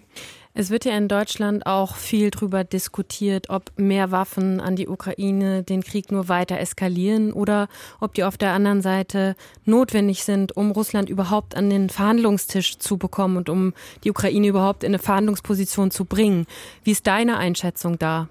Es 0.53 0.70
wird 0.70 0.84
ja 0.84 0.98
in 0.98 1.08
Deutschland 1.08 1.65
auch 1.65 1.96
viel 1.96 2.29
darüber 2.29 2.65
diskutiert, 2.65 3.50
ob 3.50 3.72
mehr 3.77 4.12
Waffen 4.12 4.60
an 4.60 4.75
die 4.75 4.89
Ukraine 4.89 5.63
den 5.63 5.81
Krieg 5.81 6.12
nur 6.12 6.27
weiter 6.27 6.60
eskalieren 6.60 7.31
oder 7.31 7.70
ob 8.01 8.13
die 8.13 8.25
auf 8.25 8.38
der 8.38 8.51
anderen 8.51 8.81
Seite 8.81 9.36
notwendig 9.63 10.25
sind, 10.25 10.58
um 10.58 10.72
Russland 10.72 11.10
überhaupt 11.10 11.55
an 11.55 11.70
den 11.70 11.89
Verhandlungstisch 11.89 12.79
zu 12.79 12.98
bekommen 12.98 13.38
und 13.38 13.48
um 13.48 13.74
die 14.03 14.12
Ukraine 14.12 14.48
überhaupt 14.48 14.84
in 14.84 14.89
eine 14.89 15.00
Verhandlungsposition 15.00 15.89
zu 15.89 16.03
bringen. 16.03 16.46
Wie 16.84 16.91
ist 16.91 17.08
deine 17.08 17.38
Einschätzung 17.38 17.98
da? 17.98 18.27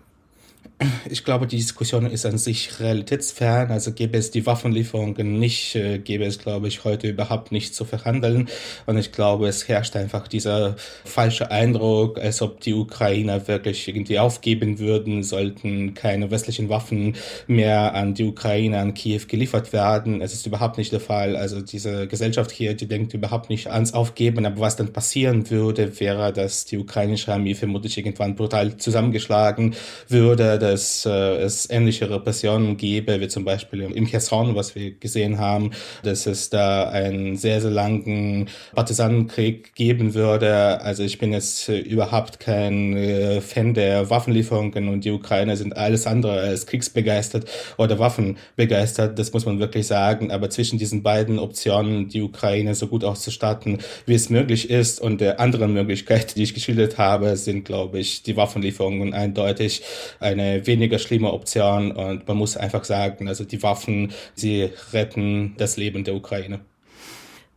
Ich 1.10 1.24
glaube, 1.24 1.46
die 1.46 1.56
Diskussion 1.56 2.06
ist 2.06 2.24
an 2.24 2.38
sich 2.38 2.80
realitätsfern. 2.80 3.70
Also 3.70 3.92
gäbe 3.92 4.16
es 4.16 4.30
die 4.30 4.46
Waffenlieferungen 4.46 5.38
nicht, 5.38 5.74
äh, 5.74 5.98
gäbe 5.98 6.24
es, 6.24 6.38
glaube 6.38 6.68
ich, 6.68 6.84
heute 6.84 7.08
überhaupt 7.08 7.52
nicht 7.52 7.74
zu 7.74 7.84
verhandeln. 7.84 8.48
Und 8.86 8.96
ich 8.96 9.12
glaube, 9.12 9.48
es 9.48 9.68
herrscht 9.68 9.96
einfach 9.96 10.28
dieser 10.28 10.76
falsche 11.04 11.50
Eindruck, 11.50 12.18
als 12.18 12.40
ob 12.40 12.60
die 12.60 12.72
Ukrainer 12.72 13.46
wirklich 13.46 13.88
irgendwie 13.88 14.18
aufgeben 14.18 14.78
würden, 14.78 15.22
sollten 15.22 15.92
keine 15.94 16.30
westlichen 16.30 16.68
Waffen 16.68 17.16
mehr 17.46 17.94
an 17.94 18.14
die 18.14 18.24
Ukraine, 18.24 18.78
an 18.78 18.94
Kiew 18.94 19.22
geliefert 19.28 19.72
werden. 19.74 20.22
Es 20.22 20.32
ist 20.32 20.46
überhaupt 20.46 20.78
nicht 20.78 20.92
der 20.92 21.00
Fall. 21.00 21.36
Also 21.36 21.60
diese 21.60 22.06
Gesellschaft 22.06 22.50
hier, 22.52 22.74
die 22.74 22.86
denkt 22.86 23.12
überhaupt 23.12 23.50
nicht 23.50 23.66
ans 23.66 23.92
Aufgeben. 23.92 24.46
Aber 24.46 24.60
was 24.60 24.76
dann 24.76 24.92
passieren 24.92 25.50
würde, 25.50 26.00
wäre, 26.00 26.32
dass 26.32 26.64
die 26.64 26.78
ukrainische 26.78 27.32
Armee 27.32 27.54
vermutlich 27.54 27.98
irgendwann 27.98 28.34
brutal 28.34 28.76
zusammengeschlagen 28.78 29.74
würde 30.08 30.58
dass 30.70 31.04
äh, 31.04 31.10
es 31.42 31.68
ähnliche 31.68 32.08
Repressionen 32.08 32.76
gäbe, 32.76 33.20
wie 33.20 33.28
zum 33.28 33.44
Beispiel 33.44 33.80
im 33.82 34.06
Cherson, 34.06 34.54
was 34.54 34.74
wir 34.74 34.92
gesehen 34.92 35.38
haben, 35.38 35.72
dass 36.04 36.26
es 36.26 36.48
da 36.48 36.88
einen 36.88 37.36
sehr, 37.36 37.60
sehr 37.60 37.72
langen 37.72 38.48
Partisanenkrieg 38.74 39.74
geben 39.74 40.14
würde. 40.14 40.80
Also 40.80 41.02
ich 41.02 41.18
bin 41.18 41.32
jetzt 41.32 41.68
äh, 41.68 41.78
überhaupt 41.78 42.38
kein 42.38 42.96
äh, 42.96 43.40
Fan 43.40 43.74
der 43.74 44.10
Waffenlieferungen 44.10 44.88
und 44.88 45.04
die 45.04 45.10
Ukrainer 45.10 45.56
sind 45.56 45.76
alles 45.76 46.06
andere 46.06 46.38
als 46.40 46.66
kriegsbegeistert 46.66 47.46
oder 47.76 47.98
waffenbegeistert, 47.98 49.18
das 49.18 49.32
muss 49.32 49.46
man 49.46 49.58
wirklich 49.58 49.88
sagen. 49.88 50.30
Aber 50.30 50.50
zwischen 50.50 50.78
diesen 50.78 51.02
beiden 51.02 51.40
Optionen, 51.40 52.08
die 52.08 52.22
Ukraine 52.22 52.76
so 52.76 52.86
gut 52.86 53.02
auszustatten, 53.02 53.78
wie 54.06 54.14
es 54.14 54.30
möglich 54.30 54.70
ist 54.70 55.00
und 55.00 55.20
der 55.20 55.40
anderen 55.40 55.72
Möglichkeit, 55.72 56.34
die 56.36 56.44
ich 56.44 56.54
geschildert 56.54 56.96
habe, 56.98 57.36
sind, 57.36 57.64
glaube 57.64 57.98
ich, 57.98 58.22
die 58.22 58.36
Waffenlieferungen 58.36 59.14
eindeutig 59.14 59.82
eine 60.20 60.59
weniger 60.66 60.98
schlimme 60.98 61.32
Option 61.32 61.92
und 61.92 62.26
man 62.26 62.36
muss 62.36 62.56
einfach 62.56 62.84
sagen, 62.84 63.28
also 63.28 63.44
die 63.44 63.62
Waffen, 63.62 64.12
sie 64.34 64.70
retten 64.92 65.54
das 65.58 65.76
Leben 65.76 66.04
der 66.04 66.14
Ukraine. 66.14 66.60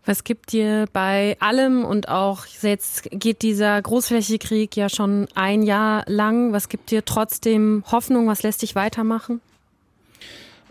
Was 0.05 0.25
gibt 0.25 0.51
dir 0.51 0.86
bei 0.91 1.38
allem 1.39 1.86
und 1.86 2.10
auch 2.10 2.45
jetzt 2.62 3.10
geht 3.10 3.41
dieser 3.41 3.81
großflächige 3.81 4.39
Krieg 4.39 4.75
ja 4.75 4.89
schon 4.89 5.27
ein 5.33 5.63
Jahr 5.63 6.03
lang, 6.07 6.51
was 6.51 6.67
gibt 6.67 6.91
dir 6.91 7.05
trotzdem 7.05 7.86
Hoffnung, 7.89 8.27
was 8.27 8.43
lässt 8.43 8.62
dich 8.62 8.75
weitermachen? 8.75 9.39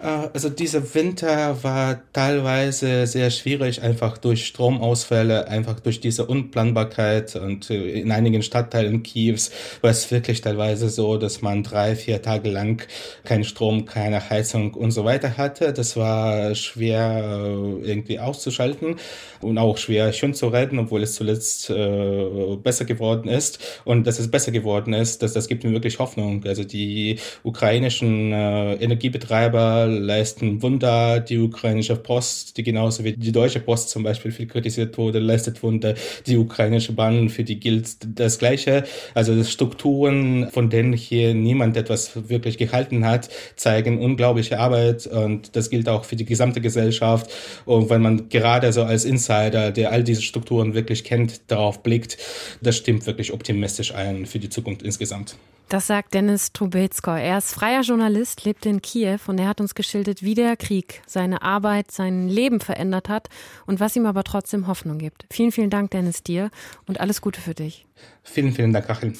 Äh, 0.03 0.29
also 0.33 0.49
dieser 0.49 0.95
Winter 0.95 1.63
war 1.63 2.03
teilweise 2.13 3.07
sehr 3.07 3.31
schwierig, 3.31 3.83
einfach 3.83 4.19
durch 4.19 4.47
Stromausfälle, 4.47 5.49
einfach 5.49 5.81
durch 5.81 6.01
diese 6.01 6.27
Unplanbarkeit 6.27 7.37
und 7.37 7.71
äh, 7.71 8.01
in 8.01 8.11
einigen 8.11 8.43
Stadtteilen 8.43 9.03
Kiews 9.03 9.51
war 9.81 9.91
es 9.91 10.11
wirklich 10.11 10.41
teilweise 10.41 10.89
so, 10.89 11.17
dass 11.17 11.43
man 11.43 11.63
drei, 11.63 11.95
vier 11.97 12.21
Tage 12.23 12.51
lang 12.51 12.87
keinen 13.25 13.45
Strom, 13.45 13.85
keine 13.85 14.29
Heizung 14.31 14.75
und 14.75 14.91
so 14.91 15.05
weiter 15.05 15.37
hatte. 15.37 15.73
Das 15.73 15.97
war 15.97 16.55
schwer 16.55 17.41
äh, 17.47 17.89
irgendwie 17.89 18.19
auszuschalten 18.19 18.97
und 19.41 19.59
auch 19.59 19.79
schwer 19.79 20.13
schön 20.13 20.35
zu 20.35 20.49
retten, 20.49 20.79
obwohl 20.79 21.03
es 21.03 21.15
zuletzt 21.15 21.71
äh, 21.71 22.57
besser 22.63 22.85
geworden 22.85 23.29
ist. 23.29 23.61
Und 23.85 24.07
dass 24.07 24.19
es 24.19 24.31
besser 24.31 24.53
geworden 24.53 24.95
ist, 24.95 25.23
das, 25.23 25.33
das 25.33 25.49
gibt 25.49 25.65
mir 25.65 25.73
wirklich 25.73 25.99
Hoffnung. 25.99 26.45
Also 26.47 26.65
die 26.65 27.19
ukrainischen 27.43 28.33
äh, 28.33 28.75
Energiebetreiber 28.75 29.92
leisten 30.01 30.63
Wunder. 30.63 31.21
Die 31.21 31.39
ukrainische 31.39 31.97
Post, 31.97 32.57
die 32.57 32.63
genauso 32.63 33.05
wie 33.05 33.13
die 33.13 33.33
deutsche 33.33 33.61
Post 33.61 33.91
zum 33.91 34.03
Beispiel 34.03 34.33
viel 34.33 34.47
kritisiert 34.47 34.99
wurde, 34.99 35.19
leistet 35.19 35.63
Wunder. 35.63 35.95
Die 36.27 36.37
ukrainische 36.37 36.93
Bahn, 36.93 37.29
für 37.29 37.45
die 37.45 37.61
gilt 37.61 37.97
das 38.19 38.39
Gleiche. 38.39 38.85
Also 39.15 39.43
Strukturen, 39.45 40.51
von 40.51 40.71
denen 40.71 40.93
hier 40.93 41.35
niemand 41.35 41.77
etwas 41.77 42.29
wirklich 42.29 42.59
gehalten 42.59 43.07
hat, 43.07 43.29
zeigen 43.57 43.99
unglaubliche 43.99 44.59
Arbeit 44.59 45.07
und 45.07 45.55
das 45.57 45.71
gilt 45.71 45.89
auch 45.89 46.05
für 46.05 46.17
die 46.17 46.25
gesamte 46.25 46.61
Gesellschaft. 46.61 47.31
Und 47.65 47.91
wenn 47.91 48.03
man 48.03 48.29
gerade 48.29 48.73
so 48.73 48.83
als 48.83 49.05
Insider, 49.05 49.71
der 49.71 49.93
all 49.93 50.05
diese 50.05 50.23
Strukturen 50.23 50.75
wirklich 50.75 51.05
kennt, 51.05 51.51
darauf 51.51 51.83
blickt, 51.83 52.19
das 52.61 52.77
stimmt 52.77 53.07
wirklich 53.07 53.33
optimistisch 53.33 53.95
ein 53.95 54.27
für 54.27 54.39
die 54.39 54.49
Zukunft 54.49 54.83
insgesamt. 54.83 55.37
Das 55.69 55.87
sagt 55.87 56.13
Dennis 56.13 56.53
Trubetskoy. 56.53 57.19
Er 57.23 57.39
ist 57.39 57.55
freier 57.55 57.81
Journalist, 57.81 58.45
lebt 58.45 58.67
in 58.67 58.83
Kiew 58.83 59.21
und 59.27 59.39
er 59.39 59.49
hat 59.49 59.59
uns 59.59 59.75
geschildert, 59.83 60.23
wie 60.23 60.35
der 60.35 60.57
Krieg 60.57 61.03
seine 61.07 61.43
Arbeit, 61.43 61.91
sein 61.91 62.29
Leben 62.29 62.61
verändert 62.61 63.09
hat 63.09 63.29
und 63.67 63.81
was 63.81 63.97
ihm 63.97 64.07
aber 64.07 64.23
trotzdem 64.23 64.69
Hoffnung 64.69 64.99
gibt. 64.99 65.27
Vielen, 65.31 65.51
vielen 65.51 65.71
Dank, 65.71 65.91
Dennis, 65.91 66.23
dir 66.23 66.51
und 66.87 67.01
alles 67.01 67.21
Gute 67.21 67.41
für 67.41 67.55
dich. 67.55 67.85
Vielen, 68.23 68.53
vielen 68.53 68.73
Dank, 68.73 68.89
Achel. 68.89 69.13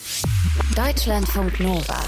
Deutschlandfunk 0.77 1.59
Nova. 1.59 2.01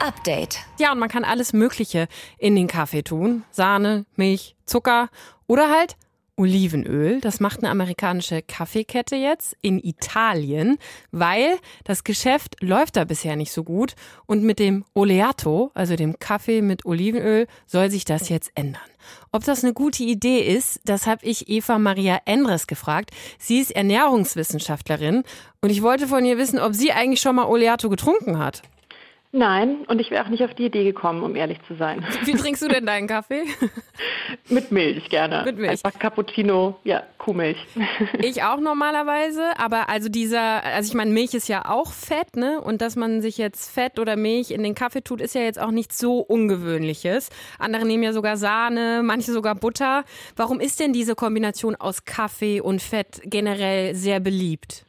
Update. 0.00 0.60
Ja, 0.78 0.92
und 0.92 1.00
man 1.00 1.08
kann 1.08 1.24
alles 1.24 1.52
Mögliche 1.52 2.06
in 2.38 2.54
den 2.54 2.68
Kaffee 2.68 3.02
tun. 3.02 3.42
Sahne, 3.50 4.06
Milch, 4.14 4.54
Zucker 4.64 5.08
oder 5.48 5.68
halt 5.68 5.96
Olivenöl. 6.40 7.20
Das 7.20 7.38
macht 7.38 7.58
eine 7.58 7.68
amerikanische 7.68 8.40
Kaffeekette 8.40 9.14
jetzt 9.14 9.58
in 9.60 9.78
Italien, 9.78 10.78
weil 11.12 11.58
das 11.84 12.02
Geschäft 12.02 12.56
läuft 12.62 12.96
da 12.96 13.04
bisher 13.04 13.36
nicht 13.36 13.52
so 13.52 13.62
gut. 13.62 13.94
Und 14.24 14.42
mit 14.42 14.58
dem 14.58 14.86
Oleato, 14.94 15.70
also 15.74 15.96
dem 15.96 16.18
Kaffee 16.18 16.62
mit 16.62 16.86
Olivenöl, 16.86 17.46
soll 17.66 17.90
sich 17.90 18.06
das 18.06 18.30
jetzt 18.30 18.52
ändern. 18.54 18.80
Ob 19.32 19.44
das 19.44 19.62
eine 19.62 19.74
gute 19.74 20.02
Idee 20.02 20.38
ist, 20.38 20.80
das 20.86 21.06
habe 21.06 21.26
ich 21.26 21.50
Eva 21.50 21.78
Maria 21.78 22.20
Endres 22.24 22.66
gefragt. 22.66 23.10
Sie 23.38 23.58
ist 23.58 23.72
Ernährungswissenschaftlerin 23.72 25.24
und 25.60 25.68
ich 25.68 25.82
wollte 25.82 26.08
von 26.08 26.24
ihr 26.24 26.38
wissen, 26.38 26.58
ob 26.58 26.74
sie 26.74 26.92
eigentlich 26.92 27.20
schon 27.20 27.36
mal 27.36 27.48
Oleato 27.48 27.90
getrunken 27.90 28.38
hat. 28.38 28.62
Nein, 29.32 29.84
und 29.86 30.00
ich 30.00 30.10
wäre 30.10 30.24
auch 30.24 30.28
nicht 30.28 30.42
auf 30.42 30.54
die 30.54 30.66
Idee 30.66 30.82
gekommen, 30.82 31.22
um 31.22 31.36
ehrlich 31.36 31.58
zu 31.68 31.76
sein. 31.76 32.04
Wie 32.24 32.32
trinkst 32.32 32.62
du 32.62 32.68
denn 32.68 32.84
deinen 32.84 33.06
Kaffee? 33.06 33.44
Mit 34.48 34.72
Milch 34.72 35.08
gerne. 35.08 35.44
Mit 35.44 35.56
Milch. 35.56 35.70
Einfach 35.70 35.96
Cappuccino, 35.96 36.80
ja, 36.82 37.04
Kuhmilch. 37.18 37.58
Ich 38.22 38.42
auch 38.42 38.58
normalerweise, 38.60 39.58
aber 39.58 39.88
also 39.88 40.08
dieser, 40.08 40.64
also 40.64 40.88
ich 40.88 40.94
meine, 40.94 41.10
Milch 41.12 41.34
ist 41.34 41.48
ja 41.48 41.68
auch 41.68 41.92
Fett, 41.92 42.36
ne? 42.36 42.60
Und 42.60 42.82
dass 42.82 42.96
man 42.96 43.22
sich 43.22 43.38
jetzt 43.38 43.70
Fett 43.70 43.98
oder 43.98 44.16
Milch 44.16 44.50
in 44.50 44.62
den 44.62 44.74
Kaffee 44.74 45.02
tut, 45.02 45.20
ist 45.20 45.34
ja 45.34 45.42
jetzt 45.42 45.60
auch 45.60 45.70
nichts 45.70 45.98
so 45.98 46.18
Ungewöhnliches. 46.18 47.30
Andere 47.58 47.86
nehmen 47.86 48.02
ja 48.02 48.12
sogar 48.12 48.36
Sahne, 48.36 49.02
manche 49.04 49.32
sogar 49.32 49.54
Butter. 49.54 50.04
Warum 50.36 50.58
ist 50.60 50.80
denn 50.80 50.92
diese 50.92 51.14
Kombination 51.14 51.76
aus 51.76 52.04
Kaffee 52.04 52.60
und 52.60 52.82
Fett 52.82 53.20
generell 53.24 53.94
sehr 53.94 54.18
beliebt? 54.20 54.86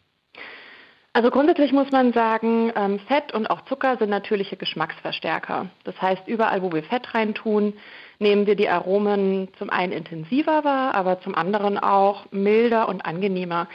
Also 1.14 1.30
grundsätzlich 1.30 1.74
muss 1.74 1.92
man 1.92 2.14
sagen, 2.14 2.72
ähm, 2.74 2.98
Fett 3.00 3.34
und 3.34 3.50
auch 3.50 3.66
Zucker 3.66 3.98
sind 3.98 4.10
natürliche 4.10 4.56
Geschmacksverstärker. 4.56 5.66
Das 5.84 6.02
heißt, 6.02 6.26
überall, 6.26 6.62
wo 6.62 6.72
wir 6.72 6.84
Fett 6.84 7.14
reintun, 7.14 7.74
nehmen 8.20 8.48
wir 8.48 8.56
die 8.56 8.70
Aromen 8.70 9.50
zum 9.58 9.70
einen 9.70 9.92
intensiver 9.92 10.64
wahr, 10.64 10.96
aber 10.96 11.20
zum 11.20 11.36
anderen 11.36 11.78
auch 11.78 12.32
milder 12.32 12.88
und 12.88 13.06
angenehmer. 13.06 13.68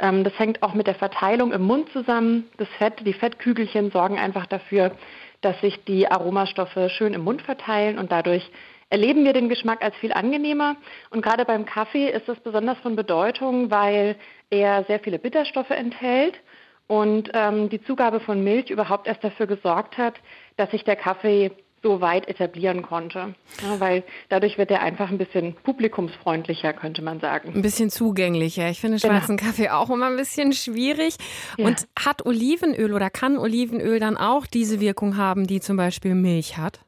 Ähm, 0.00 0.22
das 0.22 0.38
hängt 0.38 0.62
auch 0.62 0.74
mit 0.74 0.86
der 0.86 0.94
Verteilung 0.94 1.52
im 1.52 1.62
Mund 1.62 1.88
zusammen. 1.92 2.50
Das 2.58 2.68
Fett, 2.76 3.06
die 3.06 3.14
Fettkügelchen 3.14 3.90
sorgen 3.90 4.18
einfach 4.18 4.44
dafür, 4.44 4.92
dass 5.40 5.58
sich 5.62 5.82
die 5.84 6.10
Aromastoffe 6.10 6.90
schön 6.90 7.14
im 7.14 7.24
Mund 7.24 7.40
verteilen 7.40 7.98
und 7.98 8.12
dadurch 8.12 8.50
erleben 8.90 9.24
wir 9.24 9.32
den 9.32 9.48
Geschmack 9.48 9.82
als 9.82 9.96
viel 9.96 10.12
angenehmer. 10.12 10.76
Und 11.08 11.22
gerade 11.22 11.46
beim 11.46 11.64
Kaffee 11.64 12.10
ist 12.10 12.28
das 12.28 12.38
besonders 12.40 12.76
von 12.80 12.96
Bedeutung, 12.96 13.70
weil 13.70 14.16
er 14.50 14.84
sehr 14.84 15.00
viele 15.00 15.18
Bitterstoffe 15.18 15.70
enthält 15.70 16.38
und 16.86 17.30
ähm, 17.32 17.68
die 17.68 17.82
Zugabe 17.82 18.20
von 18.20 18.42
Milch 18.42 18.70
überhaupt 18.70 19.06
erst 19.06 19.24
dafür 19.24 19.46
gesorgt 19.46 19.96
hat, 19.98 20.14
dass 20.56 20.70
sich 20.70 20.84
der 20.84 20.96
Kaffee 20.96 21.50
so 21.82 22.00
weit 22.00 22.28
etablieren 22.28 22.82
konnte. 22.82 23.34
Ja, 23.62 23.80
weil 23.80 24.04
dadurch 24.28 24.56
wird 24.56 24.70
er 24.70 24.82
einfach 24.82 25.10
ein 25.10 25.18
bisschen 25.18 25.54
publikumsfreundlicher, 25.64 26.72
könnte 26.72 27.02
man 27.02 27.20
sagen. 27.20 27.52
Ein 27.54 27.62
bisschen 27.62 27.90
zugänglicher. 27.90 28.70
Ich 28.70 28.80
finde 28.80 28.98
genau. 28.98 29.14
schwarzen 29.14 29.36
genau. 29.36 29.50
Kaffee 29.50 29.68
auch 29.70 29.90
immer 29.90 30.06
ein 30.06 30.16
bisschen 30.16 30.52
schwierig. 30.52 31.16
Ja. 31.58 31.66
Und 31.66 31.88
hat 31.98 32.24
Olivenöl 32.24 32.94
oder 32.94 33.10
kann 33.10 33.36
Olivenöl 33.36 33.98
dann 33.98 34.16
auch 34.16 34.46
diese 34.46 34.80
Wirkung 34.80 35.16
haben, 35.16 35.46
die 35.46 35.60
zum 35.60 35.76
Beispiel 35.76 36.14
Milch 36.14 36.56
hat? 36.56 36.80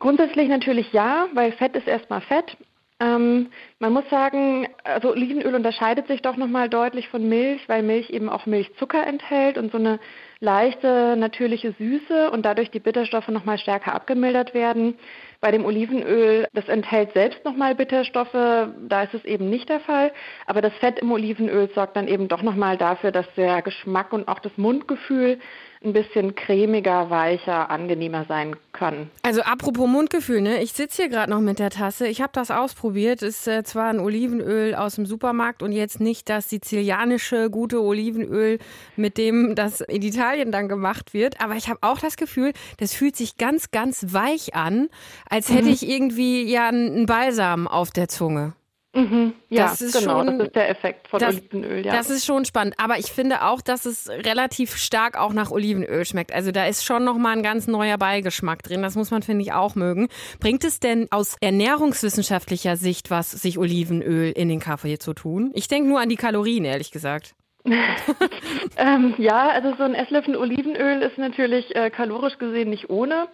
Grundsätzlich 0.00 0.48
natürlich 0.48 0.92
ja, 0.92 1.28
weil 1.34 1.52
Fett 1.52 1.76
ist 1.76 1.86
erstmal 1.86 2.22
Fett 2.22 2.56
ähm, 3.00 3.48
man 3.78 3.94
muss 3.94 4.08
sagen, 4.10 4.68
also 4.84 5.10
Olivenöl 5.10 5.54
unterscheidet 5.54 6.06
sich 6.06 6.20
doch 6.20 6.36
nochmal 6.36 6.68
deutlich 6.68 7.08
von 7.08 7.26
Milch, 7.26 7.66
weil 7.66 7.82
Milch 7.82 8.10
eben 8.10 8.28
auch 8.28 8.44
Milchzucker 8.44 9.06
enthält 9.06 9.56
und 9.56 9.72
so 9.72 9.78
eine 9.78 9.98
leichte 10.40 11.16
natürliche 11.16 11.72
Süße 11.78 12.30
und 12.30 12.44
dadurch 12.44 12.70
die 12.70 12.78
Bitterstoffe 12.78 13.28
nochmal 13.28 13.56
stärker 13.56 13.94
abgemildert 13.94 14.52
werden. 14.52 14.98
Bei 15.40 15.50
dem 15.50 15.64
Olivenöl, 15.64 16.46
das 16.52 16.68
enthält 16.68 17.14
selbst 17.14 17.42
nochmal 17.46 17.74
Bitterstoffe, 17.74 18.32
da 18.32 19.02
ist 19.02 19.14
es 19.14 19.24
eben 19.24 19.48
nicht 19.48 19.70
der 19.70 19.80
Fall. 19.80 20.12
Aber 20.46 20.60
das 20.60 20.74
Fett 20.74 20.98
im 20.98 21.10
Olivenöl 21.10 21.70
sorgt 21.74 21.96
dann 21.96 22.06
eben 22.06 22.28
doch 22.28 22.42
nochmal 22.42 22.76
dafür, 22.76 23.12
dass 23.12 23.26
der 23.34 23.62
Geschmack 23.62 24.12
und 24.12 24.28
auch 24.28 24.40
das 24.40 24.56
Mundgefühl 24.58 25.38
ein 25.82 25.94
bisschen 25.94 26.34
cremiger, 26.34 27.08
weicher, 27.08 27.70
angenehmer 27.70 28.26
sein 28.28 28.54
kann. 28.72 29.10
Also 29.22 29.40
apropos 29.42 29.88
Mundgefühl, 29.88 30.42
ne? 30.42 30.62
Ich 30.62 30.72
sitze 30.74 31.02
hier 31.02 31.10
gerade 31.10 31.30
noch 31.30 31.40
mit 31.40 31.58
der 31.58 31.70
Tasse. 31.70 32.06
Ich 32.06 32.20
habe 32.20 32.32
das 32.34 32.50
ausprobiert. 32.50 33.22
Ist 33.22 33.48
äh, 33.48 33.64
zwar 33.64 33.88
ein 33.88 33.98
Olivenöl 33.98 34.74
aus 34.74 34.96
dem 34.96 35.06
Supermarkt 35.06 35.62
und 35.62 35.72
jetzt 35.72 35.98
nicht 35.98 36.28
das 36.28 36.50
sizilianische 36.50 37.48
gute 37.48 37.80
Olivenöl, 37.82 38.58
mit 38.96 39.16
dem 39.16 39.54
das 39.54 39.80
in 39.80 40.02
Italien 40.02 40.52
dann 40.52 40.68
gemacht 40.68 41.14
wird, 41.14 41.40
aber 41.40 41.54
ich 41.54 41.68
habe 41.68 41.78
auch 41.82 41.98
das 41.98 42.16
Gefühl, 42.16 42.52
das 42.78 42.92
fühlt 42.92 43.16
sich 43.16 43.38
ganz, 43.38 43.70
ganz 43.70 44.12
weich 44.12 44.54
an, 44.54 44.88
als 45.28 45.48
hätte 45.48 45.64
mhm. 45.64 45.72
ich 45.72 45.88
irgendwie 45.88 46.42
ja 46.50 46.68
einen 46.68 47.06
Balsam 47.06 47.66
auf 47.66 47.90
der 47.90 48.08
Zunge. 48.08 48.52
Mhm, 48.92 49.34
ja, 49.48 49.68
das 49.68 49.80
ist 49.80 49.96
genau, 50.00 50.18
schon, 50.18 50.38
das 50.38 50.48
ist 50.48 50.56
der 50.56 50.68
Effekt 50.68 51.06
von 51.06 51.20
das, 51.20 51.36
Olivenöl. 51.36 51.86
Ja. 51.86 51.92
Das 51.92 52.10
ist 52.10 52.26
schon 52.26 52.44
spannend, 52.44 52.74
aber 52.78 52.98
ich 52.98 53.06
finde 53.06 53.44
auch, 53.44 53.60
dass 53.60 53.86
es 53.86 54.08
relativ 54.10 54.76
stark 54.76 55.16
auch 55.16 55.32
nach 55.32 55.52
Olivenöl 55.52 56.04
schmeckt. 56.04 56.32
Also 56.32 56.50
da 56.50 56.66
ist 56.66 56.84
schon 56.84 57.04
nochmal 57.04 57.36
ein 57.36 57.44
ganz 57.44 57.68
neuer 57.68 57.98
Beigeschmack 57.98 58.64
drin. 58.64 58.82
Das 58.82 58.96
muss 58.96 59.12
man 59.12 59.22
finde 59.22 59.42
ich 59.42 59.52
auch 59.52 59.76
mögen. 59.76 60.08
Bringt 60.40 60.64
es 60.64 60.80
denn 60.80 61.06
aus 61.12 61.36
ernährungswissenschaftlicher 61.40 62.76
Sicht 62.76 63.12
was, 63.12 63.30
sich 63.30 63.58
Olivenöl 63.58 64.32
in 64.32 64.48
den 64.48 64.58
Kaffee 64.58 64.98
zu 64.98 65.14
tun? 65.14 65.52
Ich 65.54 65.68
denke 65.68 65.88
nur 65.88 66.00
an 66.00 66.08
die 66.08 66.16
Kalorien, 66.16 66.64
ehrlich 66.64 66.90
gesagt. 66.90 67.36
ähm, 68.76 69.14
ja, 69.18 69.50
also 69.50 69.74
so 69.76 69.84
ein 69.84 69.94
Esslöffel 69.94 70.36
Olivenöl 70.36 71.02
ist 71.02 71.16
natürlich 71.18 71.76
äh, 71.76 71.90
kalorisch 71.90 72.38
gesehen 72.38 72.70
nicht 72.70 72.90
ohne. 72.90 73.28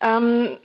Ähm, 0.00 0.58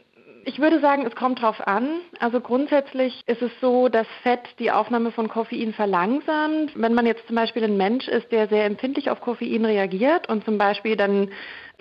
ich 0.47 0.59
würde 0.59 0.79
sagen, 0.79 1.05
es 1.05 1.13
kommt 1.13 1.41
drauf 1.41 1.67
an. 1.67 1.99
Also 2.19 2.39
grundsätzlich 2.39 3.21
ist 3.25 3.41
es 3.41 3.51
so, 3.59 3.89
dass 3.89 4.07
Fett 4.23 4.39
die 4.59 4.71
Aufnahme 4.71 5.11
von 5.11 5.27
Koffein 5.27 5.73
verlangsamt. 5.73 6.71
Wenn 6.73 6.93
man 6.93 7.05
jetzt 7.05 7.27
zum 7.27 7.35
Beispiel 7.35 7.65
ein 7.65 7.75
Mensch 7.75 8.07
ist, 8.07 8.31
der 8.31 8.47
sehr 8.47 8.63
empfindlich 8.63 9.09
auf 9.09 9.19
Koffein 9.19 9.65
reagiert 9.65 10.29
und 10.29 10.45
zum 10.45 10.57
Beispiel 10.57 10.95
dann 10.95 11.31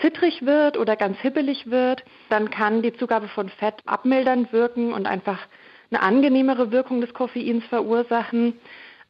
zittrig 0.00 0.44
wird 0.44 0.76
oder 0.78 0.96
ganz 0.96 1.16
hibbelig 1.18 1.70
wird, 1.70 2.02
dann 2.28 2.50
kann 2.50 2.82
die 2.82 2.92
Zugabe 2.92 3.28
von 3.28 3.49
Fett 3.50 3.76
abmildernd 3.87 4.52
wirken 4.52 4.92
und 4.92 5.06
einfach 5.06 5.38
eine 5.92 6.02
angenehmere 6.02 6.73
Wirkung 6.73 7.00
des 7.00 7.14
Koffeins 7.14 7.64
verursachen. 7.66 8.58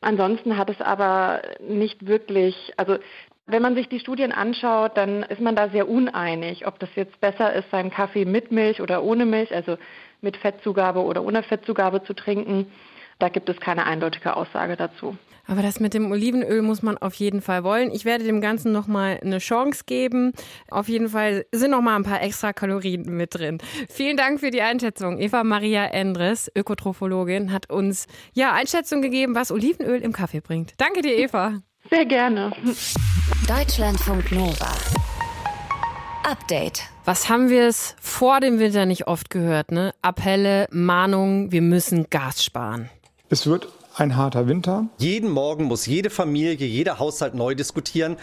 Ansonsten 0.02 0.58
hat 0.58 0.68
es 0.68 0.82
aber 0.82 1.40
nicht 1.66 2.06
wirklich, 2.06 2.74
also 2.76 2.98
wenn 3.46 3.62
man 3.62 3.74
sich 3.74 3.88
die 3.88 4.00
Studien 4.00 4.32
anschaut, 4.32 4.96
dann 4.96 5.22
ist 5.22 5.40
man 5.40 5.54
da 5.54 5.68
sehr 5.68 5.88
uneinig, 5.88 6.66
ob 6.66 6.78
das 6.78 6.88
jetzt 6.96 7.20
besser 7.20 7.52
ist, 7.54 7.70
seinen 7.70 7.90
Kaffee 7.90 8.24
mit 8.24 8.50
Milch 8.50 8.80
oder 8.80 9.02
ohne 9.02 9.24
Milch, 9.24 9.54
also 9.54 9.78
mit 10.20 10.36
Fettzugabe 10.36 11.02
oder 11.02 11.22
ohne 11.22 11.42
Fettzugabe 11.42 12.02
zu 12.02 12.14
trinken. 12.14 12.66
Da 13.18 13.28
gibt 13.28 13.48
es 13.48 13.58
keine 13.60 13.86
eindeutige 13.86 14.36
Aussage 14.36 14.76
dazu. 14.76 15.16
Aber 15.46 15.62
das 15.62 15.78
mit 15.78 15.94
dem 15.94 16.10
Olivenöl 16.10 16.60
muss 16.60 16.82
man 16.82 16.98
auf 16.98 17.14
jeden 17.14 17.40
Fall 17.40 17.62
wollen. 17.62 17.92
Ich 17.92 18.04
werde 18.04 18.24
dem 18.24 18.40
Ganzen 18.40 18.72
nochmal 18.72 19.20
eine 19.22 19.38
Chance 19.38 19.84
geben. 19.86 20.32
Auf 20.68 20.88
jeden 20.88 21.08
Fall 21.08 21.46
sind 21.52 21.70
noch 21.70 21.80
mal 21.80 21.96
ein 21.96 22.02
paar 22.02 22.20
extra 22.20 22.52
Kalorien 22.52 23.04
mit 23.16 23.34
drin. 23.34 23.58
Vielen 23.88 24.16
Dank 24.16 24.40
für 24.40 24.50
die 24.50 24.60
Einschätzung. 24.60 25.18
Eva 25.20 25.44
Maria 25.44 25.86
Endres, 25.86 26.50
Ökotrophologin, 26.56 27.52
hat 27.52 27.70
uns 27.70 28.06
ja 28.34 28.52
Einschätzung 28.52 29.02
gegeben, 29.02 29.36
was 29.36 29.52
Olivenöl 29.52 30.02
im 30.02 30.12
Kaffee 30.12 30.40
bringt. 30.40 30.72
Danke 30.78 31.00
dir, 31.00 31.16
Eva. 31.16 31.60
Sehr 31.90 32.04
gerne. 32.04 32.52
Deutschlandfunk 33.46 34.32
Nova. 34.32 34.72
Update. 36.24 36.82
Was 37.04 37.28
haben 37.28 37.48
wir 37.48 37.68
es 37.68 37.94
vor 38.00 38.40
dem 38.40 38.58
Winter 38.58 38.86
nicht 38.86 39.06
oft 39.06 39.30
gehört, 39.30 39.70
ne? 39.70 39.94
Appelle, 40.02 40.66
Mahnungen, 40.72 41.52
wir 41.52 41.62
müssen 41.62 42.10
Gas 42.10 42.42
sparen. 42.42 42.90
Es 43.28 43.46
wird 43.46 43.68
ein 43.94 44.16
harter 44.16 44.48
Winter. 44.48 44.86
Jeden 44.98 45.30
Morgen 45.30 45.64
muss 45.64 45.86
jede 45.86 46.10
Familie, 46.10 46.54
jeder 46.66 46.98
Haushalt 46.98 47.34
neu 47.34 47.54
diskutieren, 47.54 48.16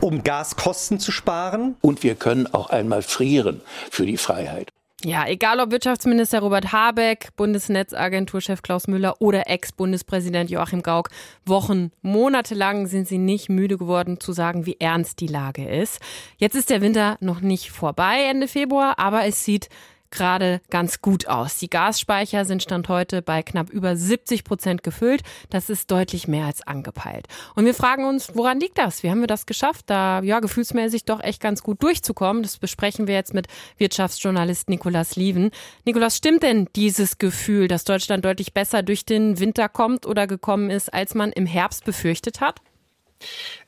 um 0.00 0.22
Gaskosten 0.22 1.00
zu 1.00 1.10
sparen. 1.10 1.74
Und 1.80 2.02
wir 2.02 2.14
können 2.14 2.46
auch 2.54 2.70
einmal 2.70 3.02
frieren 3.02 3.60
für 3.90 4.06
die 4.06 4.16
Freiheit. 4.16 4.70
Ja, 5.04 5.26
egal 5.26 5.58
ob 5.58 5.72
Wirtschaftsminister 5.72 6.38
Robert 6.38 6.72
Habeck, 6.72 7.30
Bundesnetzagenturchef 7.34 8.62
Klaus 8.62 8.86
Müller 8.86 9.20
oder 9.20 9.50
Ex-Bundespräsident 9.50 10.48
Joachim 10.48 10.80
Gauck, 10.80 11.10
Wochen, 11.44 11.90
Monate 12.02 12.54
lang 12.54 12.86
sind 12.86 13.08
sie 13.08 13.18
nicht 13.18 13.48
müde 13.48 13.78
geworden 13.78 14.20
zu 14.20 14.32
sagen, 14.32 14.64
wie 14.64 14.76
ernst 14.78 15.18
die 15.18 15.26
Lage 15.26 15.68
ist. 15.68 15.98
Jetzt 16.36 16.54
ist 16.54 16.70
der 16.70 16.82
Winter 16.82 17.16
noch 17.18 17.40
nicht 17.40 17.72
vorbei 17.72 18.26
Ende 18.30 18.46
Februar, 18.46 18.96
aber 19.00 19.24
es 19.24 19.44
sieht 19.44 19.68
gerade 20.12 20.60
ganz 20.70 21.02
gut 21.02 21.26
aus. 21.26 21.56
Die 21.58 21.68
Gasspeicher 21.68 22.44
sind 22.44 22.62
Stand 22.62 22.88
heute 22.88 23.22
bei 23.22 23.42
knapp 23.42 23.70
über 23.70 23.96
70 23.96 24.44
Prozent 24.44 24.82
gefüllt. 24.82 25.22
Das 25.50 25.68
ist 25.68 25.90
deutlich 25.90 26.28
mehr 26.28 26.46
als 26.46 26.64
angepeilt. 26.66 27.26
Und 27.54 27.64
wir 27.64 27.74
fragen 27.74 28.04
uns, 28.04 28.36
woran 28.36 28.60
liegt 28.60 28.78
das? 28.78 29.02
Wie 29.02 29.10
haben 29.10 29.20
wir 29.20 29.26
das 29.26 29.46
geschafft, 29.46 29.86
da 29.88 30.22
ja 30.22 30.40
gefühlsmäßig 30.40 31.04
doch 31.04 31.20
echt 31.20 31.40
ganz 31.40 31.62
gut 31.62 31.82
durchzukommen? 31.82 32.42
Das 32.42 32.58
besprechen 32.58 33.06
wir 33.06 33.14
jetzt 33.14 33.34
mit 33.34 33.48
Wirtschaftsjournalist 33.78 34.68
Nikolas 34.68 35.16
Lieven. 35.16 35.50
Nikolas, 35.84 36.16
stimmt 36.16 36.42
denn 36.42 36.68
dieses 36.76 37.18
Gefühl, 37.18 37.66
dass 37.66 37.84
Deutschland 37.84 38.24
deutlich 38.24 38.54
besser 38.54 38.82
durch 38.82 39.04
den 39.04 39.40
Winter 39.40 39.68
kommt 39.68 40.06
oder 40.06 40.26
gekommen 40.26 40.70
ist, 40.70 40.92
als 40.92 41.14
man 41.14 41.32
im 41.32 41.46
Herbst 41.46 41.84
befürchtet 41.84 42.40
hat? 42.40 42.60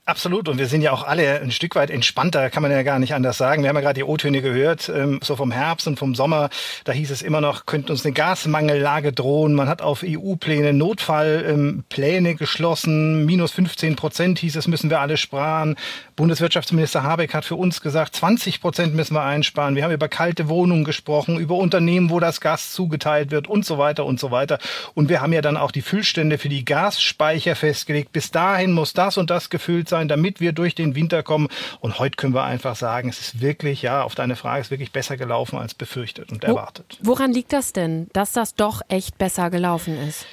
Absolut. 0.07 0.51
Und 0.51 0.59
wir 0.59 0.67
sind 0.67 0.83
ja 0.83 0.93
auch 0.93 1.03
alle 1.05 1.41
ein 1.41 1.51
Stück 1.51 1.77
weit 1.77 1.89
entspannter, 1.89 2.51
kann 2.51 2.63
man 2.63 2.71
ja 2.71 2.83
gar 2.83 2.99
nicht 2.99 3.15
anders 3.15 3.39
sagen. 3.39 3.63
Wir 3.63 3.71
haben 3.71 3.77
ja 3.77 3.81
gerade 3.81 3.95
die 3.95 4.05
O-Töne 4.05 4.43
gehört, 4.43 4.91
ähm, 4.91 5.19
so 5.23 5.35
vom 5.35 5.51
Herbst 5.51 5.87
und 5.87 5.99
vom 5.99 6.15
Sommer. 6.15 6.51
Da 6.85 6.93
hieß 6.93 7.11
es 7.11 7.23
immer 7.23 7.41
noch, 7.41 7.65
könnte 7.65 7.91
uns 7.91 8.05
eine 8.05 8.13
Gasmangellage 8.13 9.15
drohen. 9.15 9.55
Man 9.55 9.67
hat 9.67 9.81
auf 9.81 10.05
EU-Pläne 10.05 10.75
Notfallpläne 10.75 12.31
ähm, 12.31 12.37
geschlossen. 12.37 13.25
Minus 13.25 13.53
15 13.53 13.97
Prozent 13.97 14.39
hieß 14.41 14.57
es, 14.57 14.69
müssen 14.69 14.91
wir 14.91 15.01
alle 15.01 15.17
sparen. 15.17 15.75
Bundeswirtschaftsminister 16.17 17.03
Habeck 17.03 17.33
hat 17.33 17.47
für 17.47 17.57
uns 17.57 17.81
gesagt, 17.81 18.15
20 18.17 18.61
Prozent 18.61 18.95
müssen 18.95 19.15
wir 19.15 19.23
einsparen. 19.23 19.75
Wir 19.75 19.85
haben 19.85 19.93
über 19.93 20.09
kalte 20.09 20.51
Wohnungen 20.51 20.85
gesprochen, 20.85 21.39
über 21.39 21.55
Unternehmen, 21.55 22.11
wo 22.11 22.21
das 22.21 22.43
Gas 22.43 22.73
zugeteilt 22.73 23.31
wird 23.31 23.49
und 23.49 23.65
so 23.65 23.79
weiter 23.79 24.05
und 24.05 24.21
so 24.21 24.31
weiter. 24.31 24.59
Und 24.93 25.09
wir 25.09 25.23
haben 25.23 25.33
ja 25.33 25.41
dann 25.41 25.57
auch 25.57 25.71
die 25.71 25.81
Füllstände 25.81 26.37
für 26.37 26.51
die 26.51 26.67
Gasspeicher 26.67 27.57
festgelegt. 27.57 28.13
Bis 28.13 28.31
dahin 28.31 28.73
muss 28.73 28.93
das 28.93 29.17
und 29.17 29.31
das 29.31 29.49
gefüllt 29.49 29.89
sein 29.89 29.94
sein, 29.95 30.09
damit 30.09 30.41
wir 30.41 30.53
durch 30.53 30.75
den 30.75 30.97
Winter 30.97 31.23
kommen. 31.23 31.49
Und 31.81 32.01
heute 32.01 32.17
können 32.17 32.35
wir 32.35 32.43
einfach 32.43 32.75
sagen, 32.75 33.09
es 33.09 33.21
ist 33.21 33.41
wirklich, 33.41 33.83
ja, 33.83 34.03
auf 34.03 34.17
deine 34.17 34.35
Frage, 34.35 34.61
es 34.61 34.67
ist 34.67 34.71
wirklich 34.73 34.91
besser 34.91 35.17
gelaufen 35.17 35.57
als 35.57 35.73
befürchtet 35.75 36.33
und 36.33 36.43
erwartet. 36.43 36.99
Woran 37.01 37.33
liegt 37.33 37.53
das 37.53 37.73
denn, 37.73 38.09
dass 38.13 38.33
das 38.33 38.57
doch 38.57 38.83
echt 38.89 39.19
besser 39.19 39.51
gelaufen 39.51 39.97
ist? 39.97 40.27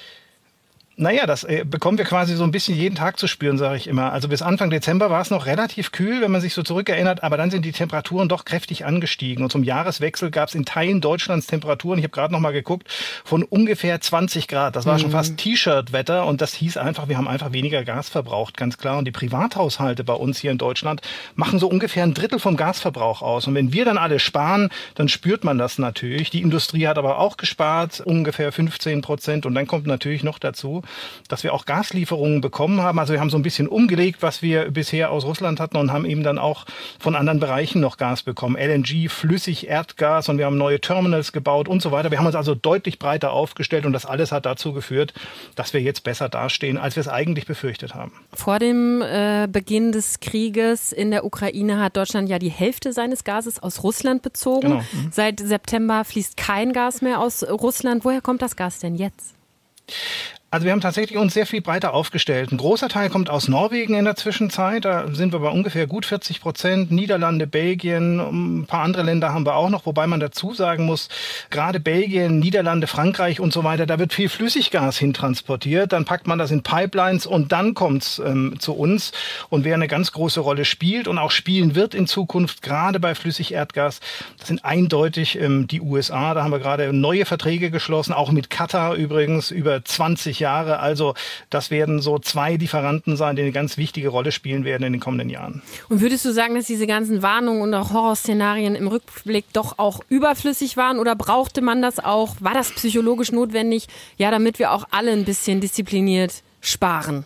Naja, 0.97 1.25
das 1.25 1.45
äh, 1.45 1.63
bekommen 1.65 1.97
wir 1.97 2.05
quasi 2.05 2.35
so 2.35 2.43
ein 2.43 2.51
bisschen 2.51 2.75
jeden 2.75 2.95
Tag 2.95 3.17
zu 3.17 3.25
spüren, 3.25 3.57
sage 3.57 3.77
ich 3.77 3.87
immer. 3.87 4.11
Also 4.11 4.27
bis 4.27 4.41
Anfang 4.41 4.69
Dezember 4.69 5.09
war 5.09 5.21
es 5.21 5.31
noch 5.31 5.45
relativ 5.45 5.93
kühl, 5.93 6.21
wenn 6.21 6.31
man 6.31 6.41
sich 6.41 6.53
so 6.53 6.63
zurückerinnert, 6.63 7.23
aber 7.23 7.37
dann 7.37 7.49
sind 7.49 7.63
die 7.63 7.71
Temperaturen 7.71 8.27
doch 8.27 8.43
kräftig 8.43 8.85
angestiegen. 8.85 9.43
Und 9.43 9.51
zum 9.51 9.63
Jahreswechsel 9.63 10.31
gab 10.31 10.49
es 10.49 10.55
in 10.55 10.65
Teilen 10.65 10.99
Deutschlands 10.99 11.47
Temperaturen, 11.47 11.97
ich 11.97 12.03
habe 12.03 12.11
gerade 12.11 12.33
noch 12.33 12.41
mal 12.41 12.51
geguckt, 12.51 12.87
von 13.23 13.43
ungefähr 13.43 14.01
20 14.01 14.49
Grad. 14.49 14.75
Das 14.75 14.85
war 14.85 14.95
mhm. 14.95 14.99
schon 14.99 15.11
fast 15.11 15.37
T-Shirt-Wetter 15.37 16.25
und 16.25 16.41
das 16.41 16.53
hieß 16.53 16.75
einfach, 16.75 17.07
wir 17.07 17.17
haben 17.17 17.27
einfach 17.27 17.53
weniger 17.53 17.85
Gas 17.85 18.09
verbraucht, 18.09 18.57
ganz 18.57 18.77
klar. 18.77 18.97
Und 18.97 19.05
die 19.05 19.11
Privathaushalte 19.11 20.03
bei 20.03 20.13
uns 20.13 20.39
hier 20.39 20.51
in 20.51 20.57
Deutschland 20.57 21.01
machen 21.35 21.57
so 21.57 21.69
ungefähr 21.69 22.03
ein 22.03 22.13
Drittel 22.13 22.37
vom 22.37 22.57
Gasverbrauch 22.57 23.21
aus. 23.21 23.47
Und 23.47 23.55
wenn 23.55 23.71
wir 23.71 23.85
dann 23.85 23.97
alle 23.97 24.19
sparen, 24.19 24.69
dann 24.95 25.07
spürt 25.07 25.45
man 25.45 25.57
das 25.57 25.79
natürlich. 25.79 26.29
Die 26.31 26.41
Industrie 26.41 26.85
hat 26.85 26.97
aber 26.97 27.17
auch 27.17 27.37
gespart, 27.37 28.01
ungefähr 28.01 28.51
15 28.51 29.01
Prozent. 29.01 29.45
Und 29.45 29.55
dann 29.55 29.67
kommt 29.67 29.87
natürlich 29.87 30.23
noch 30.23 30.37
dazu, 30.37 30.80
dass 31.27 31.43
wir 31.43 31.53
auch 31.53 31.65
Gaslieferungen 31.65 32.41
bekommen 32.41 32.81
haben. 32.81 32.99
Also 32.99 33.13
wir 33.13 33.19
haben 33.19 33.29
so 33.29 33.37
ein 33.37 33.43
bisschen 33.43 33.67
umgelegt, 33.67 34.21
was 34.21 34.41
wir 34.41 34.71
bisher 34.71 35.11
aus 35.11 35.25
Russland 35.25 35.59
hatten 35.59 35.77
und 35.77 35.91
haben 35.91 36.05
eben 36.05 36.23
dann 36.23 36.37
auch 36.37 36.65
von 36.99 37.15
anderen 37.15 37.39
Bereichen 37.39 37.81
noch 37.81 37.97
Gas 37.97 38.23
bekommen. 38.23 38.55
LNG, 38.55 39.09
flüssig 39.09 39.67
Erdgas 39.67 40.29
und 40.29 40.37
wir 40.37 40.45
haben 40.45 40.57
neue 40.57 40.79
Terminals 40.81 41.31
gebaut 41.31 41.67
und 41.67 41.81
so 41.81 41.91
weiter. 41.91 42.11
Wir 42.11 42.19
haben 42.19 42.25
uns 42.25 42.35
also 42.35 42.55
deutlich 42.55 42.99
breiter 42.99 43.31
aufgestellt 43.31 43.85
und 43.85 43.93
das 43.93 44.05
alles 44.05 44.31
hat 44.31 44.45
dazu 44.45 44.73
geführt, 44.73 45.13
dass 45.55 45.73
wir 45.73 45.81
jetzt 45.81 46.03
besser 46.03 46.29
dastehen, 46.29 46.77
als 46.77 46.95
wir 46.95 47.01
es 47.01 47.07
eigentlich 47.07 47.45
befürchtet 47.45 47.95
haben. 47.95 48.11
Vor 48.33 48.59
dem 48.59 49.01
äh, 49.01 49.47
Beginn 49.51 49.91
des 49.91 50.19
Krieges 50.19 50.91
in 50.91 51.11
der 51.11 51.25
Ukraine 51.25 51.79
hat 51.79 51.97
Deutschland 51.97 52.29
ja 52.29 52.39
die 52.39 52.49
Hälfte 52.49 52.93
seines 52.93 53.23
Gases 53.23 53.61
aus 53.61 53.83
Russland 53.83 54.21
bezogen. 54.21 54.61
Genau. 54.61 54.81
Mhm. 54.91 55.11
Seit 55.11 55.39
September 55.39 56.03
fließt 56.05 56.37
kein 56.37 56.73
Gas 56.73 57.01
mehr 57.01 57.19
aus 57.19 57.43
Russland. 57.43 58.05
Woher 58.05 58.21
kommt 58.21 58.41
das 58.41 58.55
Gas 58.55 58.79
denn 58.79 58.95
jetzt? 58.95 59.35
Also 60.53 60.65
wir 60.65 60.73
haben 60.73 60.81
tatsächlich 60.81 61.17
uns 61.17 61.33
sehr 61.33 61.45
viel 61.45 61.61
breiter 61.61 61.93
aufgestellt. 61.93 62.51
Ein 62.51 62.57
großer 62.57 62.89
Teil 62.89 63.09
kommt 63.09 63.29
aus 63.29 63.47
Norwegen 63.47 63.93
in 63.93 64.03
der 64.03 64.17
Zwischenzeit. 64.17 64.83
Da 64.83 65.07
sind 65.07 65.31
wir 65.31 65.39
bei 65.39 65.47
ungefähr 65.47 65.87
gut 65.87 66.05
40 66.05 66.41
Prozent. 66.41 66.91
Niederlande, 66.91 67.47
Belgien, 67.47 68.19
ein 68.19 68.65
paar 68.65 68.83
andere 68.83 69.03
Länder 69.03 69.33
haben 69.33 69.45
wir 69.45 69.55
auch 69.55 69.69
noch, 69.69 69.85
wobei 69.85 70.07
man 70.07 70.19
dazu 70.19 70.53
sagen 70.53 70.83
muss, 70.83 71.07
gerade 71.51 71.79
Belgien, 71.79 72.39
Niederlande, 72.39 72.87
Frankreich 72.87 73.39
und 73.39 73.53
so 73.53 73.63
weiter, 73.63 73.85
da 73.85 73.97
wird 73.97 74.11
viel 74.11 74.27
Flüssiggas 74.27 74.97
hintransportiert. 74.97 75.93
Dann 75.93 76.03
packt 76.03 76.27
man 76.27 76.37
das 76.37 76.51
in 76.51 76.63
Pipelines 76.63 77.25
und 77.25 77.53
dann 77.53 77.73
kommt's 77.73 78.19
ähm, 78.19 78.57
zu 78.59 78.73
uns. 78.73 79.13
Und 79.47 79.63
wer 79.63 79.75
eine 79.75 79.87
ganz 79.87 80.11
große 80.11 80.41
Rolle 80.41 80.65
spielt 80.65 81.07
und 81.07 81.17
auch 81.17 81.31
spielen 81.31 81.75
wird 81.75 81.95
in 81.95 82.07
Zukunft, 82.07 82.61
gerade 82.61 82.99
bei 82.99 83.15
Flüssigerdgas, 83.15 84.01
das 84.37 84.49
sind 84.49 84.65
eindeutig 84.65 85.39
ähm, 85.39 85.67
die 85.67 85.79
USA. 85.79 86.33
Da 86.33 86.43
haben 86.43 86.51
wir 86.51 86.59
gerade 86.59 86.91
neue 86.91 87.23
Verträge 87.23 87.71
geschlossen, 87.71 88.11
auch 88.11 88.33
mit 88.33 88.49
Katar 88.49 88.95
übrigens 88.95 89.49
über 89.49 89.85
20 89.85 90.40
Jahre. 90.41 90.79
Also 90.79 91.13
das 91.49 91.71
werden 91.71 92.01
so 92.01 92.19
zwei 92.19 92.55
Lieferanten 92.55 93.15
sein, 93.15 93.37
die 93.37 93.43
eine 93.43 93.53
ganz 93.53 93.77
wichtige 93.77 94.09
Rolle 94.09 94.33
spielen 94.33 94.65
werden 94.65 94.83
in 94.83 94.91
den 94.91 94.99
kommenden 94.99 95.29
Jahren. 95.29 95.61
Und 95.87 96.01
würdest 96.01 96.25
du 96.25 96.33
sagen, 96.33 96.55
dass 96.55 96.65
diese 96.65 96.87
ganzen 96.87 97.21
Warnungen 97.21 97.61
und 97.61 97.73
auch 97.73 97.93
Horrorszenarien 97.93 98.75
im 98.75 98.89
Rückblick 98.89 99.45
doch 99.53 99.79
auch 99.79 100.01
überflüssig 100.09 100.75
waren 100.75 100.99
oder 100.99 101.15
brauchte 101.15 101.61
man 101.61 101.81
das 101.81 101.99
auch? 101.99 102.35
War 102.41 102.53
das 102.53 102.71
psychologisch 102.71 103.31
notwendig? 103.31 103.87
Ja, 104.17 104.29
damit 104.31 104.59
wir 104.59 104.73
auch 104.73 104.85
alle 104.91 105.11
ein 105.11 105.23
bisschen 105.23 105.61
diszipliniert 105.61 106.43
sparen. 106.59 107.25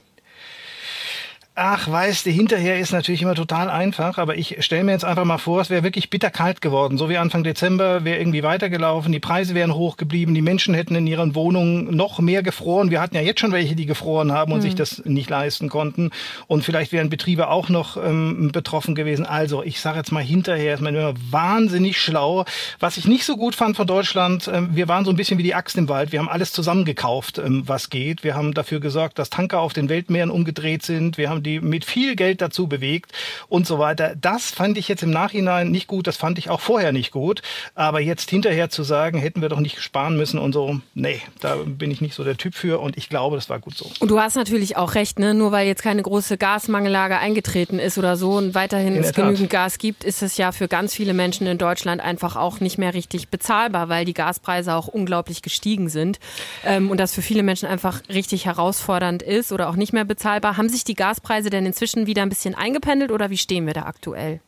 Ach, 1.57 1.89
weißt 1.89 2.25
du, 2.25 2.31
hinterher 2.31 2.79
ist 2.79 2.91
natürlich 2.91 3.21
immer 3.21 3.33
total 3.33 3.69
einfach, 3.69 4.17
aber 4.17 4.35
ich 4.35 4.57
stelle 4.59 4.83
mir 4.83 4.91
jetzt 4.91 5.05
einfach 5.05 5.23
mal 5.23 5.37
vor, 5.37 5.61
es 5.61 5.69
wäre 5.69 5.83
wirklich 5.83 6.09
bitterkalt 6.09 6.59
geworden. 6.59 6.97
So 6.97 7.07
wie 7.07 7.15
Anfang 7.15 7.45
Dezember 7.45 8.03
wäre 8.03 8.19
irgendwie 8.19 8.43
weitergelaufen, 8.43 9.13
die 9.13 9.21
Preise 9.21 9.55
wären 9.55 9.73
hoch 9.73 9.95
geblieben, 9.95 10.35
die 10.35 10.41
Menschen 10.41 10.73
hätten 10.73 10.95
in 10.95 11.07
ihren 11.07 11.33
Wohnungen 11.33 11.95
noch 11.95 12.19
mehr 12.19 12.43
gefroren. 12.43 12.91
Wir 12.91 12.99
hatten 12.99 13.15
ja 13.15 13.21
jetzt 13.21 13.39
schon 13.39 13.53
welche, 13.53 13.73
die 13.73 13.85
gefroren 13.85 14.33
haben 14.33 14.51
und 14.51 14.57
mhm. 14.57 14.63
sich 14.63 14.75
das 14.75 15.05
nicht 15.05 15.29
leisten 15.29 15.69
konnten. 15.69 16.11
Und 16.47 16.65
vielleicht 16.65 16.91
wären 16.91 17.09
Betriebe 17.09 17.47
auch 17.47 17.69
noch 17.69 17.95
ähm, 17.95 18.51
betroffen 18.51 18.93
gewesen. 18.93 19.25
Also, 19.25 19.63
ich 19.63 19.79
sage 19.79 19.99
jetzt 19.99 20.11
mal 20.11 20.21
hinterher, 20.21 20.73
ist 20.73 20.81
man 20.81 20.93
immer 20.93 21.13
wahnsinnig 21.31 21.97
schlau. 21.97 22.43
Was 22.81 22.97
ich 22.97 23.07
nicht 23.07 23.23
so 23.23 23.37
gut 23.37 23.55
fand 23.55 23.77
von 23.77 23.87
Deutschland, 23.87 24.49
ähm, 24.53 24.71
wir 24.73 24.89
waren 24.89 25.05
so 25.05 25.11
ein 25.11 25.15
bisschen 25.15 25.37
wie 25.37 25.43
die 25.43 25.55
Axt 25.55 25.77
im 25.77 25.87
Wald. 25.87 26.11
Wir 26.11 26.19
haben 26.19 26.27
alles 26.27 26.51
zusammengekauft, 26.51 27.37
ähm, 27.37 27.63
was 27.65 27.89
geht. 27.89 28.25
Wir 28.25 28.35
haben 28.35 28.53
dafür 28.53 28.81
gesorgt, 28.81 29.19
dass 29.19 29.29
Tanker 29.29 29.61
auf 29.61 29.71
den 29.71 29.87
Weltmeeren 29.87 30.31
umgedreht 30.31 30.83
sind. 30.83 31.17
Wir 31.17 31.29
haben 31.29 31.44
die 31.45 31.59
mit 31.59 31.85
viel 31.85 32.15
Geld 32.15 32.41
dazu 32.41 32.67
bewegt 32.67 33.11
und 33.47 33.67
so 33.67 33.79
weiter. 33.79 34.15
Das 34.19 34.49
fand 34.51 34.77
ich 34.77 34.87
jetzt 34.87 35.03
im 35.03 35.11
Nachhinein 35.11 35.71
nicht 35.71 35.87
gut, 35.87 36.07
das 36.07 36.17
fand 36.17 36.37
ich 36.37 36.49
auch 36.49 36.61
vorher 36.61 36.91
nicht 36.91 37.11
gut. 37.11 37.41
Aber 37.75 37.99
jetzt 37.99 38.29
hinterher 38.29 38.69
zu 38.69 38.83
sagen, 38.83 39.19
hätten 39.19 39.41
wir 39.41 39.49
doch 39.49 39.59
nicht 39.59 39.81
sparen 39.81 40.17
müssen 40.17 40.39
und 40.39 40.53
so, 40.53 40.79
nee, 40.93 41.21
da 41.39 41.57
bin 41.65 41.91
ich 41.91 42.01
nicht 42.01 42.15
so 42.15 42.23
der 42.23 42.37
Typ 42.37 42.55
für 42.55 42.79
und 42.79 42.97
ich 42.97 43.09
glaube, 43.09 43.35
das 43.35 43.49
war 43.49 43.59
gut 43.59 43.77
so. 43.77 43.89
Und 43.99 44.09
du 44.09 44.19
hast 44.19 44.35
natürlich 44.35 44.77
auch 44.77 44.95
recht, 44.95 45.19
ne? 45.19 45.33
nur 45.33 45.51
weil 45.51 45.67
jetzt 45.67 45.83
keine 45.83 46.01
große 46.01 46.37
Gasmangellage 46.37 47.17
eingetreten 47.17 47.79
ist 47.79 47.97
oder 47.97 48.17
so 48.17 48.33
und 48.33 48.55
weiterhin 48.55 48.95
es 48.95 49.13
genügend 49.13 49.49
Gas 49.49 49.77
gibt, 49.77 50.03
ist 50.03 50.21
es 50.21 50.37
ja 50.37 50.51
für 50.51 50.67
ganz 50.67 50.93
viele 50.93 51.13
Menschen 51.13 51.47
in 51.47 51.57
Deutschland 51.57 52.01
einfach 52.01 52.35
auch 52.35 52.59
nicht 52.59 52.77
mehr 52.77 52.93
richtig 52.93 53.29
bezahlbar, 53.29 53.89
weil 53.89 54.05
die 54.05 54.13
Gaspreise 54.13 54.73
auch 54.73 54.87
unglaublich 54.87 55.41
gestiegen 55.41 55.89
sind 55.89 56.19
ähm, 56.65 56.89
und 56.89 56.99
das 56.99 57.13
für 57.13 57.21
viele 57.21 57.43
Menschen 57.43 57.67
einfach 57.67 58.01
richtig 58.09 58.45
herausfordernd 58.45 59.21
ist 59.21 59.51
oder 59.51 59.69
auch 59.69 59.75
nicht 59.75 59.93
mehr 59.93 60.05
bezahlbar. 60.05 60.57
Haben 60.57 60.69
sich 60.69 60.83
die 60.83 60.95
Gaspreise 60.95 61.34
denn 61.49 61.65
inzwischen 61.65 62.07
wieder 62.07 62.21
ein 62.21 62.29
bisschen 62.29 62.55
eingependelt 62.55 63.11
oder 63.11 63.29
wie 63.29 63.37
stehen 63.37 63.65
wir 63.65 63.73
da 63.73 63.83
aktuell? 63.83 64.41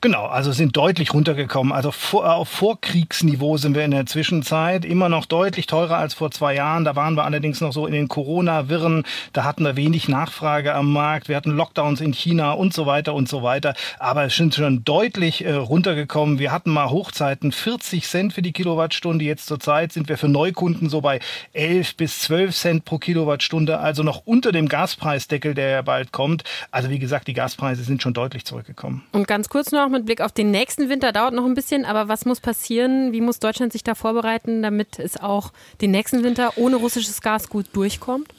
Genau, 0.00 0.26
also 0.26 0.52
sind 0.52 0.76
deutlich 0.76 1.12
runtergekommen. 1.12 1.72
Also 1.72 1.90
vor, 1.90 2.34
auf 2.34 2.48
Vorkriegsniveau 2.48 3.56
sind 3.56 3.74
wir 3.74 3.84
in 3.84 3.90
der 3.90 4.06
Zwischenzeit 4.06 4.84
immer 4.84 5.08
noch 5.08 5.26
deutlich 5.26 5.66
teurer 5.66 5.98
als 5.98 6.14
vor 6.14 6.30
zwei 6.30 6.54
Jahren. 6.54 6.84
Da 6.84 6.96
waren 6.96 7.14
wir 7.14 7.24
allerdings 7.24 7.60
noch 7.60 7.72
so 7.72 7.86
in 7.86 7.92
den 7.92 8.08
Corona-Wirren. 8.08 9.04
Da 9.32 9.44
hatten 9.44 9.64
wir 9.64 9.76
wenig 9.76 10.08
Nachfrage 10.08 10.74
am 10.74 10.92
Markt. 10.92 11.28
Wir 11.28 11.36
hatten 11.36 11.50
Lockdowns 11.50 12.00
in 12.00 12.12
China 12.12 12.52
und 12.52 12.72
so 12.72 12.86
weiter 12.86 13.14
und 13.14 13.28
so 13.28 13.42
weiter. 13.42 13.74
Aber 13.98 14.24
es 14.24 14.36
sind 14.36 14.54
schon 14.54 14.84
deutlich 14.84 15.44
äh, 15.44 15.52
runtergekommen. 15.52 16.38
Wir 16.38 16.52
hatten 16.52 16.70
mal 16.70 16.90
Hochzeiten 16.90 17.52
40 17.52 18.06
Cent 18.06 18.32
für 18.32 18.42
die 18.42 18.52
Kilowattstunde. 18.52 19.24
Jetzt 19.24 19.46
zur 19.46 19.60
Zeit 19.60 19.92
sind 19.92 20.08
wir 20.08 20.16
für 20.16 20.28
Neukunden 20.28 20.88
so 20.88 21.00
bei 21.00 21.20
11 21.52 21.96
bis 21.96 22.20
12 22.20 22.56
Cent 22.56 22.84
pro 22.84 22.98
Kilowattstunde. 22.98 23.78
Also 23.78 24.02
noch 24.02 24.22
unter 24.24 24.52
dem 24.52 24.68
Gaspreisdeckel, 24.68 25.54
der 25.54 25.68
ja 25.68 25.82
bald 25.82 26.12
kommt. 26.12 26.44
Also 26.70 26.88
wie 26.88 26.98
gesagt, 26.98 27.28
die 27.28 27.34
Gaspreise 27.34 27.84
sind 27.84 28.02
schon 28.02 28.14
deutlich 28.14 28.44
zurückgekommen. 28.44 29.02
Und 29.12 29.28
ganz 29.28 29.49
kurz 29.50 29.72
noch 29.72 29.90
mit 29.90 30.06
Blick 30.06 30.22
auf 30.22 30.32
den 30.32 30.50
nächsten 30.50 30.88
Winter, 30.88 31.12
dauert 31.12 31.34
noch 31.34 31.44
ein 31.44 31.54
bisschen, 31.54 31.84
aber 31.84 32.08
was 32.08 32.24
muss 32.24 32.40
passieren? 32.40 33.12
Wie 33.12 33.20
muss 33.20 33.40
Deutschland 33.40 33.72
sich 33.72 33.84
da 33.84 33.94
vorbereiten, 33.94 34.62
damit 34.62 34.98
es 34.98 35.18
auch 35.18 35.52
den 35.82 35.90
nächsten 35.90 36.24
Winter 36.24 36.56
ohne 36.56 36.76
russisches 36.76 37.20
Gas 37.20 37.50
gut 37.50 37.66
durchkommt? 37.74 38.32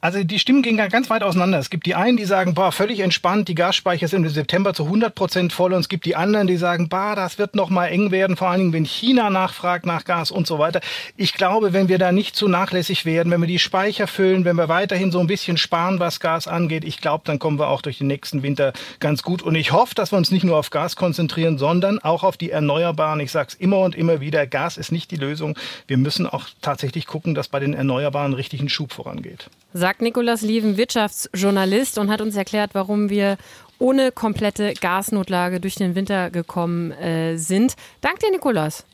Also 0.00 0.22
die 0.22 0.38
Stimmen 0.38 0.62
gehen 0.62 0.76
ganz 0.76 1.10
weit 1.10 1.24
auseinander. 1.24 1.58
Es 1.58 1.70
gibt 1.70 1.84
die 1.84 1.96
einen, 1.96 2.16
die 2.16 2.24
sagen, 2.24 2.54
boah, 2.54 2.70
völlig 2.70 3.00
entspannt, 3.00 3.48
die 3.48 3.56
Gasspeicher 3.56 4.06
sind 4.06 4.22
im 4.22 4.30
September 4.30 4.72
zu 4.72 4.84
100 4.84 5.12
Prozent 5.12 5.52
voll. 5.52 5.72
Und 5.72 5.80
es 5.80 5.88
gibt 5.88 6.04
die 6.04 6.14
anderen, 6.14 6.46
die 6.46 6.56
sagen, 6.56 6.88
bah, 6.88 7.16
das 7.16 7.36
wird 7.36 7.56
noch 7.56 7.68
mal 7.68 7.88
eng 7.88 8.12
werden, 8.12 8.36
vor 8.36 8.48
allen 8.48 8.60
Dingen, 8.60 8.72
wenn 8.72 8.84
China 8.84 9.28
nachfragt 9.28 9.86
nach 9.86 10.04
Gas 10.04 10.30
und 10.30 10.46
so 10.46 10.60
weiter. 10.60 10.80
Ich 11.16 11.34
glaube, 11.34 11.72
wenn 11.72 11.88
wir 11.88 11.98
da 11.98 12.12
nicht 12.12 12.36
zu 12.36 12.46
nachlässig 12.46 13.06
werden, 13.06 13.32
wenn 13.32 13.40
wir 13.40 13.48
die 13.48 13.58
Speicher 13.58 14.06
füllen, 14.06 14.44
wenn 14.44 14.54
wir 14.54 14.68
weiterhin 14.68 15.10
so 15.10 15.18
ein 15.18 15.26
bisschen 15.26 15.56
sparen, 15.56 15.98
was 15.98 16.20
Gas 16.20 16.46
angeht, 16.46 16.84
ich 16.84 17.00
glaube, 17.00 17.24
dann 17.26 17.40
kommen 17.40 17.58
wir 17.58 17.66
auch 17.66 17.82
durch 17.82 17.98
den 17.98 18.06
nächsten 18.06 18.44
Winter 18.44 18.74
ganz 19.00 19.24
gut. 19.24 19.42
Und 19.42 19.56
ich 19.56 19.72
hoffe, 19.72 19.96
dass 19.96 20.12
wir 20.12 20.16
uns 20.16 20.30
nicht 20.30 20.44
nur 20.44 20.58
auf 20.58 20.70
Gas 20.70 20.94
konzentrieren, 20.94 21.58
sondern 21.58 21.98
auch 21.98 22.22
auf 22.22 22.36
die 22.36 22.52
Erneuerbaren. 22.52 23.18
Ich 23.18 23.32
sage 23.32 23.48
es 23.48 23.54
immer 23.54 23.80
und 23.80 23.96
immer 23.96 24.20
wieder, 24.20 24.46
Gas 24.46 24.76
ist 24.76 24.92
nicht 24.92 25.10
die 25.10 25.16
Lösung. 25.16 25.58
Wir 25.88 25.96
müssen 25.96 26.28
auch 26.28 26.44
tatsächlich 26.62 27.06
gucken, 27.06 27.34
dass 27.34 27.48
bei 27.48 27.58
den 27.58 27.74
Erneuerbaren 27.74 28.34
richtig 28.34 28.60
ein 28.60 28.68
Schub 28.68 28.92
vorangeht 28.92 29.50
sagt 29.72 30.02
Nikolaus 30.02 30.42
Lieven, 30.42 30.76
Wirtschaftsjournalist, 30.76 31.98
und 31.98 32.10
hat 32.10 32.20
uns 32.20 32.36
erklärt, 32.36 32.70
warum 32.74 33.10
wir 33.10 33.36
ohne 33.78 34.12
komplette 34.12 34.74
Gasnotlage 34.74 35.60
durch 35.60 35.76
den 35.76 35.94
Winter 35.94 36.30
gekommen 36.30 36.90
äh, 36.92 37.36
sind. 37.36 37.74
Dank 38.00 38.18
dir, 38.18 38.30
Nikolaus. 38.30 38.84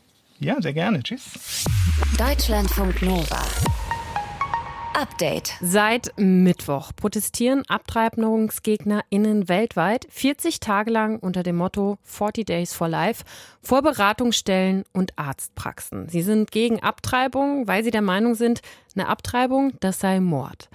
Ja, 0.41 0.61
sehr 0.61 0.73
gerne. 0.73 1.03
Tschüss. 1.03 1.65
Deutschlandfunk 2.19 3.01
Nova. 3.03 3.43
Update. 4.95 5.55
Seit 5.61 6.13
Mittwoch 6.17 6.93
protestieren 6.95 7.65
AbtreibungsgegnerInnen 7.69 9.49
weltweit 9.49 10.07
40 10.09 10.61
Tage 10.61 10.91
lang 10.91 11.19
unter 11.19 11.43
dem 11.43 11.57
Motto 11.57 11.99
40 12.05 12.47
Days 12.47 12.73
for 12.73 12.89
Life 12.89 13.25
vor 13.61 13.83
Beratungsstellen 13.83 14.85
und 14.93 15.19
Arztpraxen. 15.19 16.09
Sie 16.09 16.23
sind 16.23 16.53
gegen 16.53 16.81
Abtreibung, 16.81 17.67
weil 17.67 17.83
sie 17.83 17.91
der 17.91 18.03
Meinung 18.03 18.37
sind, 18.37 18.61
eine 18.95 19.09
Abtreibung, 19.09 19.73
das 19.81 19.99
sei 19.99 20.21
Mord. 20.21 20.69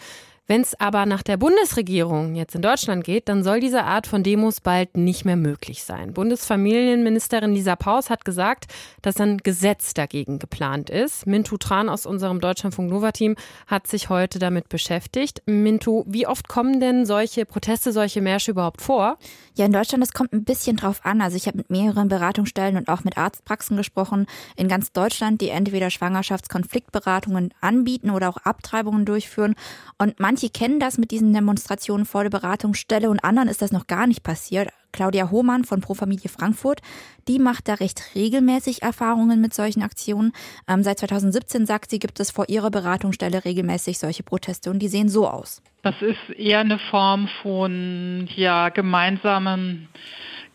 Wenn 0.49 0.61
es 0.61 0.73
aber 0.79 1.05
nach 1.05 1.21
der 1.21 1.37
Bundesregierung 1.37 2.33
jetzt 2.33 2.55
in 2.55 2.63
Deutschland 2.63 3.03
geht, 3.03 3.29
dann 3.29 3.43
soll 3.43 3.59
diese 3.59 3.83
Art 3.83 4.07
von 4.07 4.23
Demos 4.23 4.61
bald 4.61 4.97
nicht 4.97 5.23
mehr 5.23 5.35
möglich 5.35 5.83
sein. 5.83 6.11
Bundesfamilienministerin 6.11 7.53
Lisa 7.53 7.75
Paus 7.75 8.09
hat 8.09 8.25
gesagt, 8.25 8.65
dass 9.03 9.21
ein 9.21 9.37
Gesetz 9.37 9.93
dagegen 9.93 10.39
geplant 10.39 10.89
ist. 10.89 11.27
Mintu 11.27 11.57
Tran 11.57 11.87
aus 11.87 12.07
unserem 12.07 12.41
Deutschlandfunk 12.41 12.89
Nova 12.89 13.11
Team 13.11 13.35
hat 13.67 13.85
sich 13.85 14.09
heute 14.09 14.39
damit 14.39 14.69
beschäftigt. 14.69 15.43
Mintu, 15.45 16.03
wie 16.07 16.25
oft 16.25 16.47
kommen 16.47 16.79
denn 16.79 17.05
solche 17.05 17.45
Proteste, 17.45 17.91
solche 17.91 18.19
Märsche 18.19 18.49
überhaupt 18.49 18.81
vor? 18.81 19.19
Ja, 19.53 19.67
in 19.67 19.71
Deutschland, 19.71 20.01
das 20.01 20.13
kommt 20.13 20.33
ein 20.33 20.45
bisschen 20.45 20.77
drauf 20.77 21.01
an. 21.03 21.21
Also 21.21 21.37
ich 21.37 21.45
habe 21.45 21.57
mit 21.57 21.69
mehreren 21.69 22.07
Beratungsstellen 22.07 22.75
und 22.75 22.89
auch 22.89 23.03
mit 23.03 23.19
Arztpraxen 23.19 23.77
gesprochen 23.77 24.25
in 24.55 24.67
ganz 24.67 24.93
Deutschland, 24.93 25.41
die 25.41 25.49
entweder 25.49 25.91
Schwangerschaftskonfliktberatungen 25.91 27.53
anbieten 27.61 28.09
oder 28.09 28.29
auch 28.29 28.37
Abtreibungen 28.37 29.05
durchführen. 29.05 29.53
Und 29.99 30.19
manche 30.19 30.38
Manche 30.39 30.57
kennen 30.57 30.79
das 30.79 30.97
mit 30.97 31.11
diesen 31.11 31.33
Demonstrationen 31.33 32.05
vor 32.05 32.23
der 32.23 32.29
Beratungsstelle 32.29 33.09
und 33.09 33.25
anderen 33.25 33.49
ist 33.49 33.61
das 33.61 33.73
noch 33.73 33.87
gar 33.87 34.07
nicht 34.07 34.23
passiert. 34.23 34.69
Claudia 34.93 35.31
Hohmann 35.31 35.65
von 35.65 35.81
Pro 35.81 35.95
Familie 35.95 36.29
Frankfurt, 36.29 36.79
die 37.27 37.39
macht 37.39 37.67
da 37.67 37.73
recht 37.73 38.15
regelmäßig 38.15 38.81
Erfahrungen 38.81 39.41
mit 39.41 39.53
solchen 39.53 39.83
Aktionen. 39.83 40.31
Ähm, 40.65 40.81
seit 40.81 40.99
2017, 40.99 41.65
sagt 41.65 41.89
sie, 41.89 41.99
gibt 41.99 42.21
es 42.21 42.31
vor 42.31 42.47
ihrer 42.47 42.71
Beratungsstelle 42.71 43.43
regelmäßig 43.43 43.99
solche 43.99 44.23
Proteste 44.23 44.69
und 44.69 44.79
die 44.79 44.87
sehen 44.87 45.09
so 45.09 45.27
aus. 45.27 45.61
Das 45.81 45.95
ist 45.99 46.33
eher 46.37 46.59
eine 46.59 46.79
Form 46.89 47.27
von 47.41 48.29
ja, 48.33 48.69
gemeinsamen 48.69 49.89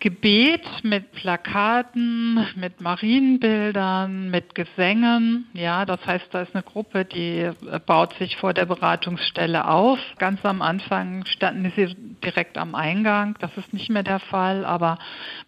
Gebet 0.00 0.62
mit 0.82 1.12
Plakaten, 1.12 2.46
mit 2.56 2.80
Marienbildern, 2.80 4.30
mit 4.30 4.54
Gesängen. 4.54 5.46
Ja, 5.54 5.84
das 5.86 6.04
heißt, 6.04 6.26
da 6.30 6.42
ist 6.42 6.54
eine 6.54 6.62
Gruppe, 6.62 7.04
die 7.04 7.40
äh, 7.40 7.54
baut 7.84 8.14
sich 8.18 8.36
vor 8.36 8.52
der 8.52 8.66
Beratungsstelle 8.66 9.66
auf. 9.66 9.98
Ganz 10.18 10.44
am 10.44 10.62
Anfang 10.62 11.24
standen 11.26 11.72
sie 11.74 11.94
direkt 12.22 12.58
am 12.58 12.74
Eingang. 12.74 13.36
Das 13.40 13.56
ist 13.56 13.72
nicht 13.72 13.90
mehr 13.90 14.02
der 14.02 14.20
Fall, 14.20 14.64
aber 14.64 14.98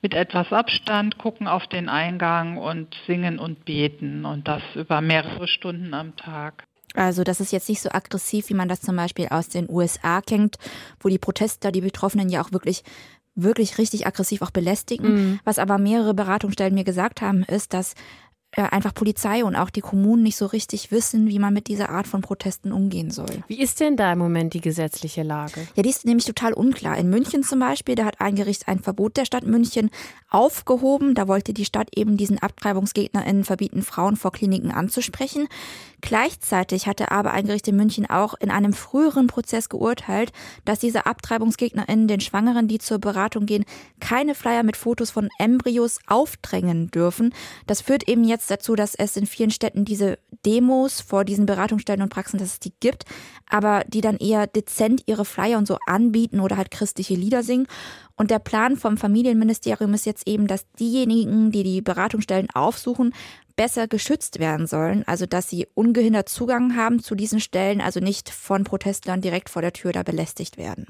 mit 0.03 0.15
etwas 0.15 0.53
Abstand 0.53 1.19
gucken 1.19 1.49
auf 1.49 1.67
den 1.67 1.89
Eingang 1.89 2.57
und 2.57 2.95
singen 3.07 3.39
und 3.39 3.65
beten 3.65 4.25
und 4.25 4.49
das 4.49 4.63
über 4.75 5.01
mehrere 5.01 5.49
Stunden 5.49 5.93
am 5.95 6.17
Tag. 6.17 6.65
Also 6.95 7.25
das 7.25 7.41
ist 7.41 7.53
jetzt 7.53 7.69
nicht 7.69 7.83
so 7.83 7.91
aggressiv, 7.91 8.49
wie 8.49 8.55
man 8.55 8.69
das 8.69 8.81
zum 8.81 8.97
Beispiel 8.97 9.29
aus 9.29 9.49
den 9.49 9.69
USA 9.69 10.23
kennt, 10.23 10.57
wo 11.01 11.09
die 11.09 11.19
Protester 11.19 11.71
die 11.71 11.83
Betroffenen 11.83 12.31
ja 12.31 12.41
auch 12.43 12.53
wirklich 12.53 12.83
wirklich 13.37 13.79
richtig 13.79 14.07
aggressiv 14.07 14.43
auch 14.43 14.51
belästigen. 14.51 15.15
Mhm. 15.15 15.41
Was 15.45 15.59
aber 15.59 15.79
mehrere 15.79 16.15
Beratungsstellen 16.15 16.75
mir 16.75 16.85
gesagt 16.85 17.21
haben, 17.21 17.45
ist, 17.45 17.75
dass 17.75 17.95
einfach 18.57 18.95
Polizei 18.95 19.45
und 19.45 19.55
auch 19.55 19.71
die 19.71 19.81
Kommunen 19.81 20.23
nicht 20.23 20.37
so 20.37 20.47
richtig 20.47 20.91
wissen, 20.91 21.29
wie 21.29 21.39
man 21.39 21.53
mit 21.53 21.69
dieser 21.69 21.91
Art 21.91 22.07
von 22.07 22.23
Protesten 22.23 22.73
umgehen 22.73 23.11
soll. 23.11 23.45
Wie 23.49 23.61
ist 23.61 23.81
denn 23.81 23.97
da 23.97 24.13
im 24.13 24.19
Moment 24.19 24.55
die 24.55 24.61
gesetzliche 24.61 25.23
Lage? 25.23 25.69
Ja, 25.75 25.83
die 25.83 25.91
ist 25.91 26.07
nämlich 26.07 26.25
total 26.25 26.53
unklar. 26.53 26.97
In 26.97 27.11
München 27.11 27.43
zum 27.43 27.59
Beispiel, 27.59 27.95
da 27.95 28.05
hat 28.07 28.21
ein 28.21 28.35
Gericht 28.35 28.69
ein 28.69 28.81
Verbot 28.81 29.17
der 29.17 29.27
Stadt 29.27 29.45
München 29.45 29.91
aufgehoben. 30.31 31.15
Da 31.15 31.29
wollte 31.29 31.53
die 31.53 31.65
Stadt 31.65 31.89
eben 31.95 32.17
diesen 32.17 32.39
AbtreibungsgegnerInnen 32.43 33.45
verbieten, 33.45 33.83
Frauen 33.83 34.17
vor 34.17 34.33
Kliniken 34.33 34.71
anzusprechen. 34.71 35.49
Gleichzeitig 36.01 36.87
hatte 36.87 37.11
aber 37.11 37.33
ein 37.33 37.47
Gericht 37.47 37.69
in 37.69 37.77
München 37.77 38.09
auch 38.09 38.35
in 38.35 38.51
einem 38.51 38.73
früheren 38.73 39.27
Prozess 39.27 39.69
geurteilt, 39.69 40.33
dass 40.65 40.79
diese 40.79 41.07
AbtreibungsgegnerInnen 41.07 42.07
den 42.07 42.21
Schwangeren, 42.21 42.69
die 42.69 42.79
zur 42.79 42.99
Beratung 42.99 43.47
gehen, 43.47 43.65
keine 44.01 44.35
Flyer 44.35 44.63
mit 44.63 44.77
Fotos 44.77 45.11
von 45.11 45.29
Embryos 45.39 45.99
aufdrängen 46.07 46.91
dürfen. 46.91 47.35
Das 47.67 47.81
führt 47.81 48.09
eben 48.09 48.25
jetzt 48.25 48.46
dazu, 48.51 48.75
dass 48.75 48.95
es 48.95 49.17
in 49.17 49.27
vielen 49.27 49.51
Städten 49.51 49.85
diese 49.85 50.19
Demos 50.45 51.01
vor 51.01 51.25
diesen 51.25 51.47
Beratungsstellen 51.47 52.03
und 52.03 52.09
Praxen, 52.09 52.39
dass 52.39 52.53
es 52.53 52.61
die 52.61 52.73
gibt, 52.81 53.05
aber 53.49 53.85
die 53.87 54.01
dann 54.01 54.17
eher 54.17 54.47
dezent 54.47 55.03
ihre 55.07 55.25
Flyer 55.25 55.59
und 55.59 55.67
so 55.67 55.79
anbieten 55.87 56.41
oder 56.41 56.57
halt 56.57 56.71
christliche 56.71 57.15
Lieder 57.15 57.43
singen. 57.43 57.67
Und 58.17 58.31
der 58.31 58.39
Plan 58.39 58.77
vom 58.77 58.97
Familienministerium 58.97 59.93
ist 59.95 60.07
jetzt 60.07 60.27
eben, 60.27 60.47
dass 60.47 60.71
diejenigen, 60.79 61.51
die 61.51 61.63
die 61.63 61.83
Beratungsstellen 61.83 62.49
aufsuchen, 62.51 63.13
besser 63.57 63.89
geschützt 63.89 64.39
werden 64.39 64.67
sollen, 64.67 65.03
also 65.07 65.27
dass 65.27 65.49
sie 65.49 65.67
ungehindert 65.75 66.29
Zugang 66.29 66.77
haben 66.77 67.03
zu 67.03 67.15
diesen 67.15 67.41
Stellen, 67.41 67.81
also 67.81 68.01
nicht 68.01 68.31
von 68.31 68.65
Protestlern 68.65 69.23
direkt 69.23 69.49
vor 69.51 69.63
der 69.63 69.73
Tür 69.73 69.93
da 69.93 70.03
belästigt 70.03 70.59
werden. 70.59 70.87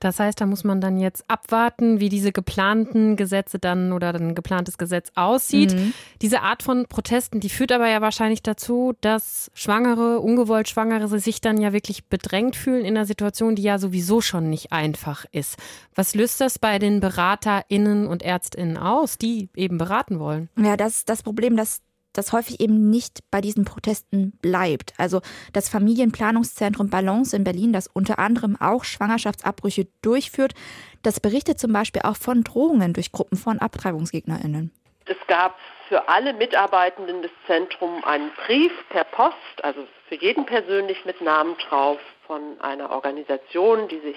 Das 0.00 0.20
heißt, 0.20 0.40
da 0.40 0.46
muss 0.46 0.64
man 0.64 0.80
dann 0.80 0.98
jetzt 0.98 1.24
abwarten, 1.28 2.00
wie 2.00 2.08
diese 2.08 2.32
geplanten 2.32 3.16
Gesetze 3.16 3.58
dann 3.58 3.92
oder 3.92 4.14
ein 4.14 4.34
geplantes 4.34 4.76
Gesetz 4.76 5.10
aussieht. 5.14 5.74
Mhm. 5.74 5.94
Diese 6.20 6.42
Art 6.42 6.62
von 6.62 6.86
Protesten, 6.86 7.40
die 7.40 7.48
führt 7.48 7.72
aber 7.72 7.88
ja 7.88 8.02
wahrscheinlich 8.02 8.42
dazu, 8.42 8.94
dass 9.00 9.50
Schwangere, 9.54 10.20
ungewollt 10.20 10.68
Schwangere 10.68 11.18
sich 11.18 11.40
dann 11.40 11.60
ja 11.60 11.72
wirklich 11.72 12.06
bedrängt 12.08 12.56
fühlen 12.56 12.84
in 12.84 12.96
einer 12.96 13.06
Situation, 13.06 13.54
die 13.56 13.62
ja 13.62 13.78
sowieso 13.78 14.20
schon 14.20 14.50
nicht 14.50 14.72
einfach 14.72 15.24
ist. 15.32 15.56
Was 15.94 16.14
löst 16.14 16.40
das 16.40 16.58
bei 16.58 16.78
den 16.78 17.00
BeraterInnen 17.00 18.06
und 18.06 18.22
ÄrztInnen 18.22 18.76
aus, 18.76 19.16
die 19.16 19.48
eben 19.56 19.78
beraten 19.78 20.18
wollen? 20.18 20.50
Ja, 20.58 20.76
das 20.76 20.98
ist 20.98 21.08
das 21.08 21.22
Problem, 21.22 21.56
dass 21.56 21.80
das 22.16 22.32
häufig 22.32 22.60
eben 22.60 22.90
nicht 22.90 23.20
bei 23.30 23.40
diesen 23.40 23.64
Protesten 23.64 24.32
bleibt. 24.42 24.94
Also 24.98 25.20
das 25.52 25.68
Familienplanungszentrum 25.68 26.90
Balance 26.90 27.36
in 27.36 27.44
Berlin, 27.44 27.72
das 27.72 27.86
unter 27.86 28.18
anderem 28.18 28.56
auch 28.60 28.84
Schwangerschaftsabbrüche 28.84 29.86
durchführt, 30.02 30.54
das 31.02 31.20
berichtet 31.20 31.58
zum 31.58 31.72
Beispiel 31.72 32.02
auch 32.04 32.16
von 32.16 32.42
Drohungen 32.42 32.92
durch 32.92 33.12
Gruppen 33.12 33.36
von 33.36 33.58
AbtreibungsgegnerInnen. 33.58 34.72
Es 35.06 35.16
gab 35.28 35.56
für 35.88 36.08
alle 36.08 36.32
Mitarbeitenden 36.32 37.22
des 37.22 37.30
Zentrums 37.46 38.04
einen 38.04 38.30
Brief 38.46 38.72
per 38.90 39.04
Post, 39.04 39.62
also 39.62 39.86
für 40.08 40.16
jeden 40.16 40.44
persönlich 40.44 41.04
mit 41.04 41.20
Namen 41.20 41.56
drauf, 41.68 41.98
von 42.26 42.60
einer 42.60 42.90
Organisation, 42.90 43.88
die 43.88 44.00
sich 44.00 44.16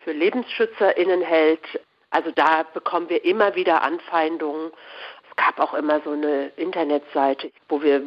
für 0.00 0.12
LebensschützerInnen 0.12 1.22
hält. 1.22 1.80
Also 2.10 2.30
da 2.32 2.64
bekommen 2.74 3.08
wir 3.08 3.24
immer 3.24 3.54
wieder 3.54 3.82
Anfeindungen. 3.82 4.72
Gab 5.38 5.60
auch 5.60 5.72
immer 5.72 6.00
so 6.04 6.10
eine 6.10 6.48
Internetseite, 6.56 7.52
wo 7.68 7.80
wir 7.80 8.02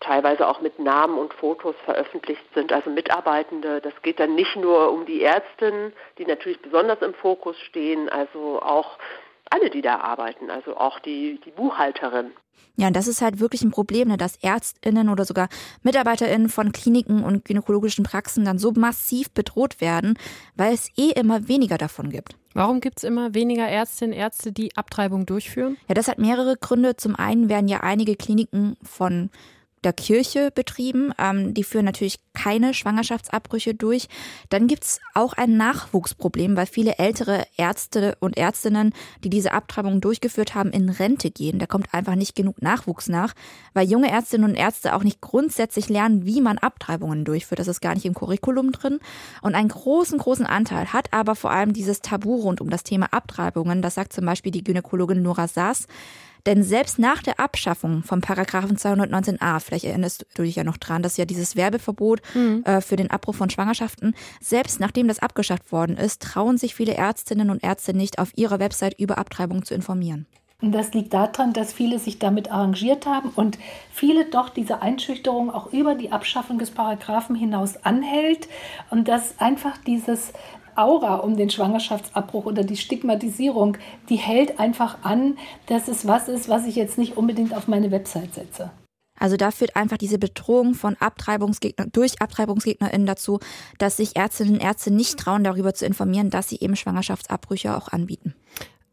teilweise 0.00 0.46
auch 0.46 0.60
mit 0.60 0.78
Namen 0.78 1.16
und 1.16 1.32
Fotos 1.32 1.74
veröffentlicht 1.86 2.42
sind, 2.54 2.74
also 2.74 2.90
Mitarbeitende. 2.90 3.80
Das 3.80 3.94
geht 4.02 4.20
dann 4.20 4.34
nicht 4.34 4.54
nur 4.56 4.92
um 4.92 5.06
die 5.06 5.22
Ärztinnen, 5.22 5.94
die 6.18 6.26
natürlich 6.26 6.60
besonders 6.60 7.00
im 7.00 7.14
Fokus 7.14 7.58
stehen, 7.60 8.10
also 8.10 8.60
auch 8.60 8.98
alle, 9.48 9.70
die 9.70 9.80
da 9.80 10.00
arbeiten, 10.00 10.50
also 10.50 10.76
auch 10.76 10.98
die, 11.00 11.40
die 11.46 11.52
Buchhalterin. 11.52 12.32
Ja, 12.76 12.88
und 12.88 12.96
das 12.96 13.06
ist 13.06 13.22
halt 13.22 13.40
wirklich 13.40 13.62
ein 13.62 13.70
Problem, 13.70 14.08
ne, 14.08 14.18
dass 14.18 14.36
Ärztinnen 14.42 15.08
oder 15.08 15.24
sogar 15.24 15.48
Mitarbeiterinnen 15.84 16.50
von 16.50 16.72
Kliniken 16.72 17.24
und 17.24 17.46
gynäkologischen 17.46 18.04
Praxen 18.04 18.44
dann 18.44 18.58
so 18.58 18.72
massiv 18.72 19.30
bedroht 19.30 19.80
werden, 19.80 20.18
weil 20.54 20.74
es 20.74 20.90
eh 20.98 21.12
immer 21.12 21.48
weniger 21.48 21.78
davon 21.78 22.10
gibt. 22.10 22.36
Warum 22.54 22.80
gibt 22.80 22.98
es 22.98 23.04
immer 23.04 23.34
weniger 23.34 23.66
Ärztinnen 23.66 24.14
und 24.14 24.18
Ärzte, 24.18 24.52
die 24.52 24.76
Abtreibung 24.76 25.26
durchführen? 25.26 25.76
Ja, 25.88 25.94
das 25.94 26.08
hat 26.08 26.18
mehrere 26.18 26.56
Gründe. 26.56 26.96
Zum 26.96 27.16
einen 27.16 27.48
werden 27.48 27.68
ja 27.68 27.80
einige 27.80 28.14
Kliniken 28.14 28.76
von 28.82 29.30
der 29.84 29.92
Kirche 29.92 30.50
betrieben. 30.54 31.12
Ähm, 31.18 31.54
die 31.54 31.64
führen 31.64 31.84
natürlich 31.84 32.18
keine 32.32 32.74
Schwangerschaftsabbrüche 32.74 33.74
durch. 33.74 34.08
Dann 34.48 34.66
gibt's 34.66 35.00
auch 35.14 35.34
ein 35.34 35.56
Nachwuchsproblem, 35.56 36.56
weil 36.56 36.66
viele 36.66 36.98
ältere 36.98 37.44
Ärzte 37.56 38.16
und 38.20 38.36
Ärztinnen, 38.36 38.92
die 39.22 39.30
diese 39.30 39.52
Abtreibung 39.52 40.00
durchgeführt 40.00 40.54
haben, 40.54 40.70
in 40.70 40.88
Rente 40.88 41.30
gehen. 41.30 41.58
Da 41.58 41.66
kommt 41.66 41.94
einfach 41.94 42.16
nicht 42.16 42.34
genug 42.34 42.60
Nachwuchs 42.60 43.08
nach, 43.08 43.34
weil 43.72 43.88
junge 43.88 44.10
Ärztinnen 44.10 44.50
und 44.50 44.56
Ärzte 44.56 44.94
auch 44.94 45.04
nicht 45.04 45.20
grundsätzlich 45.20 45.88
lernen, 45.88 46.26
wie 46.26 46.40
man 46.40 46.58
Abtreibungen 46.58 47.24
durchführt. 47.24 47.60
Das 47.60 47.68
ist 47.68 47.80
gar 47.80 47.94
nicht 47.94 48.04
im 48.04 48.14
Curriculum 48.14 48.72
drin. 48.72 48.98
Und 49.42 49.54
einen 49.54 49.68
großen, 49.68 50.18
großen 50.18 50.46
Anteil 50.46 50.92
hat 50.92 51.12
aber 51.12 51.36
vor 51.36 51.50
allem 51.50 51.72
dieses 51.72 52.00
Tabu 52.00 52.36
rund 52.36 52.60
um 52.60 52.70
das 52.70 52.82
Thema 52.82 53.06
Abtreibungen. 53.12 53.82
Das 53.82 53.94
sagt 53.94 54.12
zum 54.12 54.26
Beispiel 54.26 54.52
die 54.52 54.64
Gynäkologin 54.64 55.22
Nora 55.22 55.48
Saas. 55.48 55.86
Denn 56.46 56.62
selbst 56.62 56.98
nach 56.98 57.22
der 57.22 57.40
Abschaffung 57.40 58.02
vom 58.02 58.20
Paragraphen 58.20 58.76
219a, 58.76 59.60
vielleicht 59.60 59.84
erinnerst 59.84 60.26
du 60.34 60.42
dich 60.42 60.56
ja 60.56 60.64
noch 60.64 60.76
dran, 60.76 61.02
das 61.02 61.12
ist 61.12 61.18
ja 61.18 61.24
dieses 61.24 61.56
Werbeverbot 61.56 62.20
mhm. 62.34 62.62
äh, 62.64 62.80
für 62.80 62.96
den 62.96 63.10
Abbruch 63.10 63.34
von 63.34 63.50
Schwangerschaften, 63.50 64.14
selbst 64.40 64.80
nachdem 64.80 65.08
das 65.08 65.20
abgeschafft 65.20 65.72
worden 65.72 65.96
ist, 65.96 66.22
trauen 66.22 66.58
sich 66.58 66.74
viele 66.74 66.94
Ärztinnen 66.94 67.50
und 67.50 67.64
Ärzte 67.64 67.94
nicht, 67.94 68.18
auf 68.18 68.32
ihrer 68.36 68.58
Website 68.58 68.98
über 68.98 69.18
Abtreibung 69.18 69.64
zu 69.64 69.74
informieren. 69.74 70.26
Und 70.60 70.72
das 70.72 70.94
liegt 70.94 71.12
daran, 71.12 71.52
dass 71.52 71.74
viele 71.74 71.98
sich 71.98 72.18
damit 72.18 72.50
arrangiert 72.50 73.04
haben 73.06 73.30
und 73.34 73.58
viele 73.90 74.24
doch 74.24 74.48
diese 74.48 74.80
Einschüchterung 74.80 75.50
auch 75.50 75.72
über 75.72 75.94
die 75.94 76.10
Abschaffung 76.10 76.58
des 76.58 76.70
Paragraphen 76.70 77.36
hinaus 77.36 77.76
anhält 77.84 78.48
und 78.90 79.08
dass 79.08 79.38
einfach 79.40 79.76
dieses 79.78 80.32
Aura 80.76 81.16
um 81.16 81.36
den 81.36 81.50
Schwangerschaftsabbruch 81.50 82.46
oder 82.46 82.64
die 82.64 82.76
Stigmatisierung, 82.76 83.76
die 84.08 84.16
hält 84.16 84.58
einfach 84.60 84.98
an, 85.02 85.38
dass 85.66 85.88
es 85.88 86.06
was 86.06 86.28
ist, 86.28 86.48
was 86.48 86.66
ich 86.66 86.76
jetzt 86.76 86.98
nicht 86.98 87.16
unbedingt 87.16 87.54
auf 87.54 87.68
meine 87.68 87.90
Website 87.90 88.34
setze. 88.34 88.70
Also 89.18 89.36
da 89.36 89.50
führt 89.50 89.76
einfach 89.76 89.96
diese 89.96 90.18
Bedrohung 90.18 90.74
von 90.74 90.96
Abtreibungsgegner 90.98 91.86
durch 91.86 92.20
AbtreibungsgegnerInnen 92.20 93.06
dazu, 93.06 93.38
dass 93.78 93.96
sich 93.96 94.16
Ärztinnen 94.16 94.54
und 94.54 94.60
Ärzte 94.60 94.90
nicht 94.90 95.18
trauen, 95.18 95.44
darüber 95.44 95.72
zu 95.72 95.86
informieren, 95.86 96.30
dass 96.30 96.48
sie 96.48 96.58
eben 96.60 96.74
Schwangerschaftsabbrüche 96.74 97.76
auch 97.76 97.88
anbieten. 97.88 98.34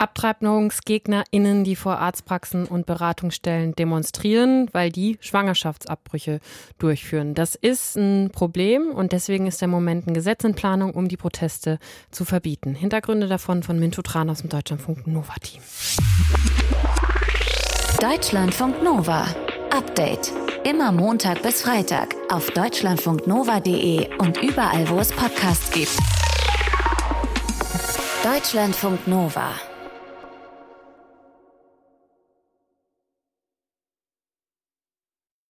AbtreibungsgegnerInnen, 0.01 1.63
die 1.63 1.75
vor 1.75 1.99
Arztpraxen 1.99 2.65
und 2.65 2.85
Beratungsstellen 2.85 3.73
demonstrieren, 3.73 4.67
weil 4.71 4.91
die 4.91 5.17
Schwangerschaftsabbrüche 5.21 6.39
durchführen. 6.79 7.35
Das 7.35 7.55
ist 7.55 7.95
ein 7.97 8.31
Problem 8.31 8.91
und 8.91 9.11
deswegen 9.11 9.45
ist 9.45 9.61
der 9.61 9.67
Moment 9.67 10.07
eine 10.07 10.15
Gesetz 10.15 10.43
in 10.43 10.55
Planung, 10.55 10.91
um 10.95 11.07
die 11.07 11.17
Proteste 11.17 11.77
zu 12.09 12.25
verbieten. 12.25 12.73
Hintergründe 12.73 13.27
davon 13.27 13.61
von 13.63 13.79
Minto 13.79 14.01
Tran 14.01 14.29
aus 14.29 14.41
dem 14.41 14.49
Deutschlandfunk 14.49 15.05
Nova 15.05 15.35
Team. 15.41 15.61
Deutschlandfunk 17.99 18.81
Nova. 18.83 19.27
Update. 19.69 20.31
Immer 20.63 20.91
Montag 20.91 21.41
bis 21.43 21.61
Freitag 21.61 22.15
auf 22.31 22.49
deutschlandfunknova.de 22.51 24.09
und 24.17 24.41
überall, 24.41 24.89
wo 24.89 24.99
es 24.99 25.11
Podcasts 25.11 25.71
gibt. 25.71 25.95
Deutschlandfunk 28.23 29.07
Nova. 29.07 29.51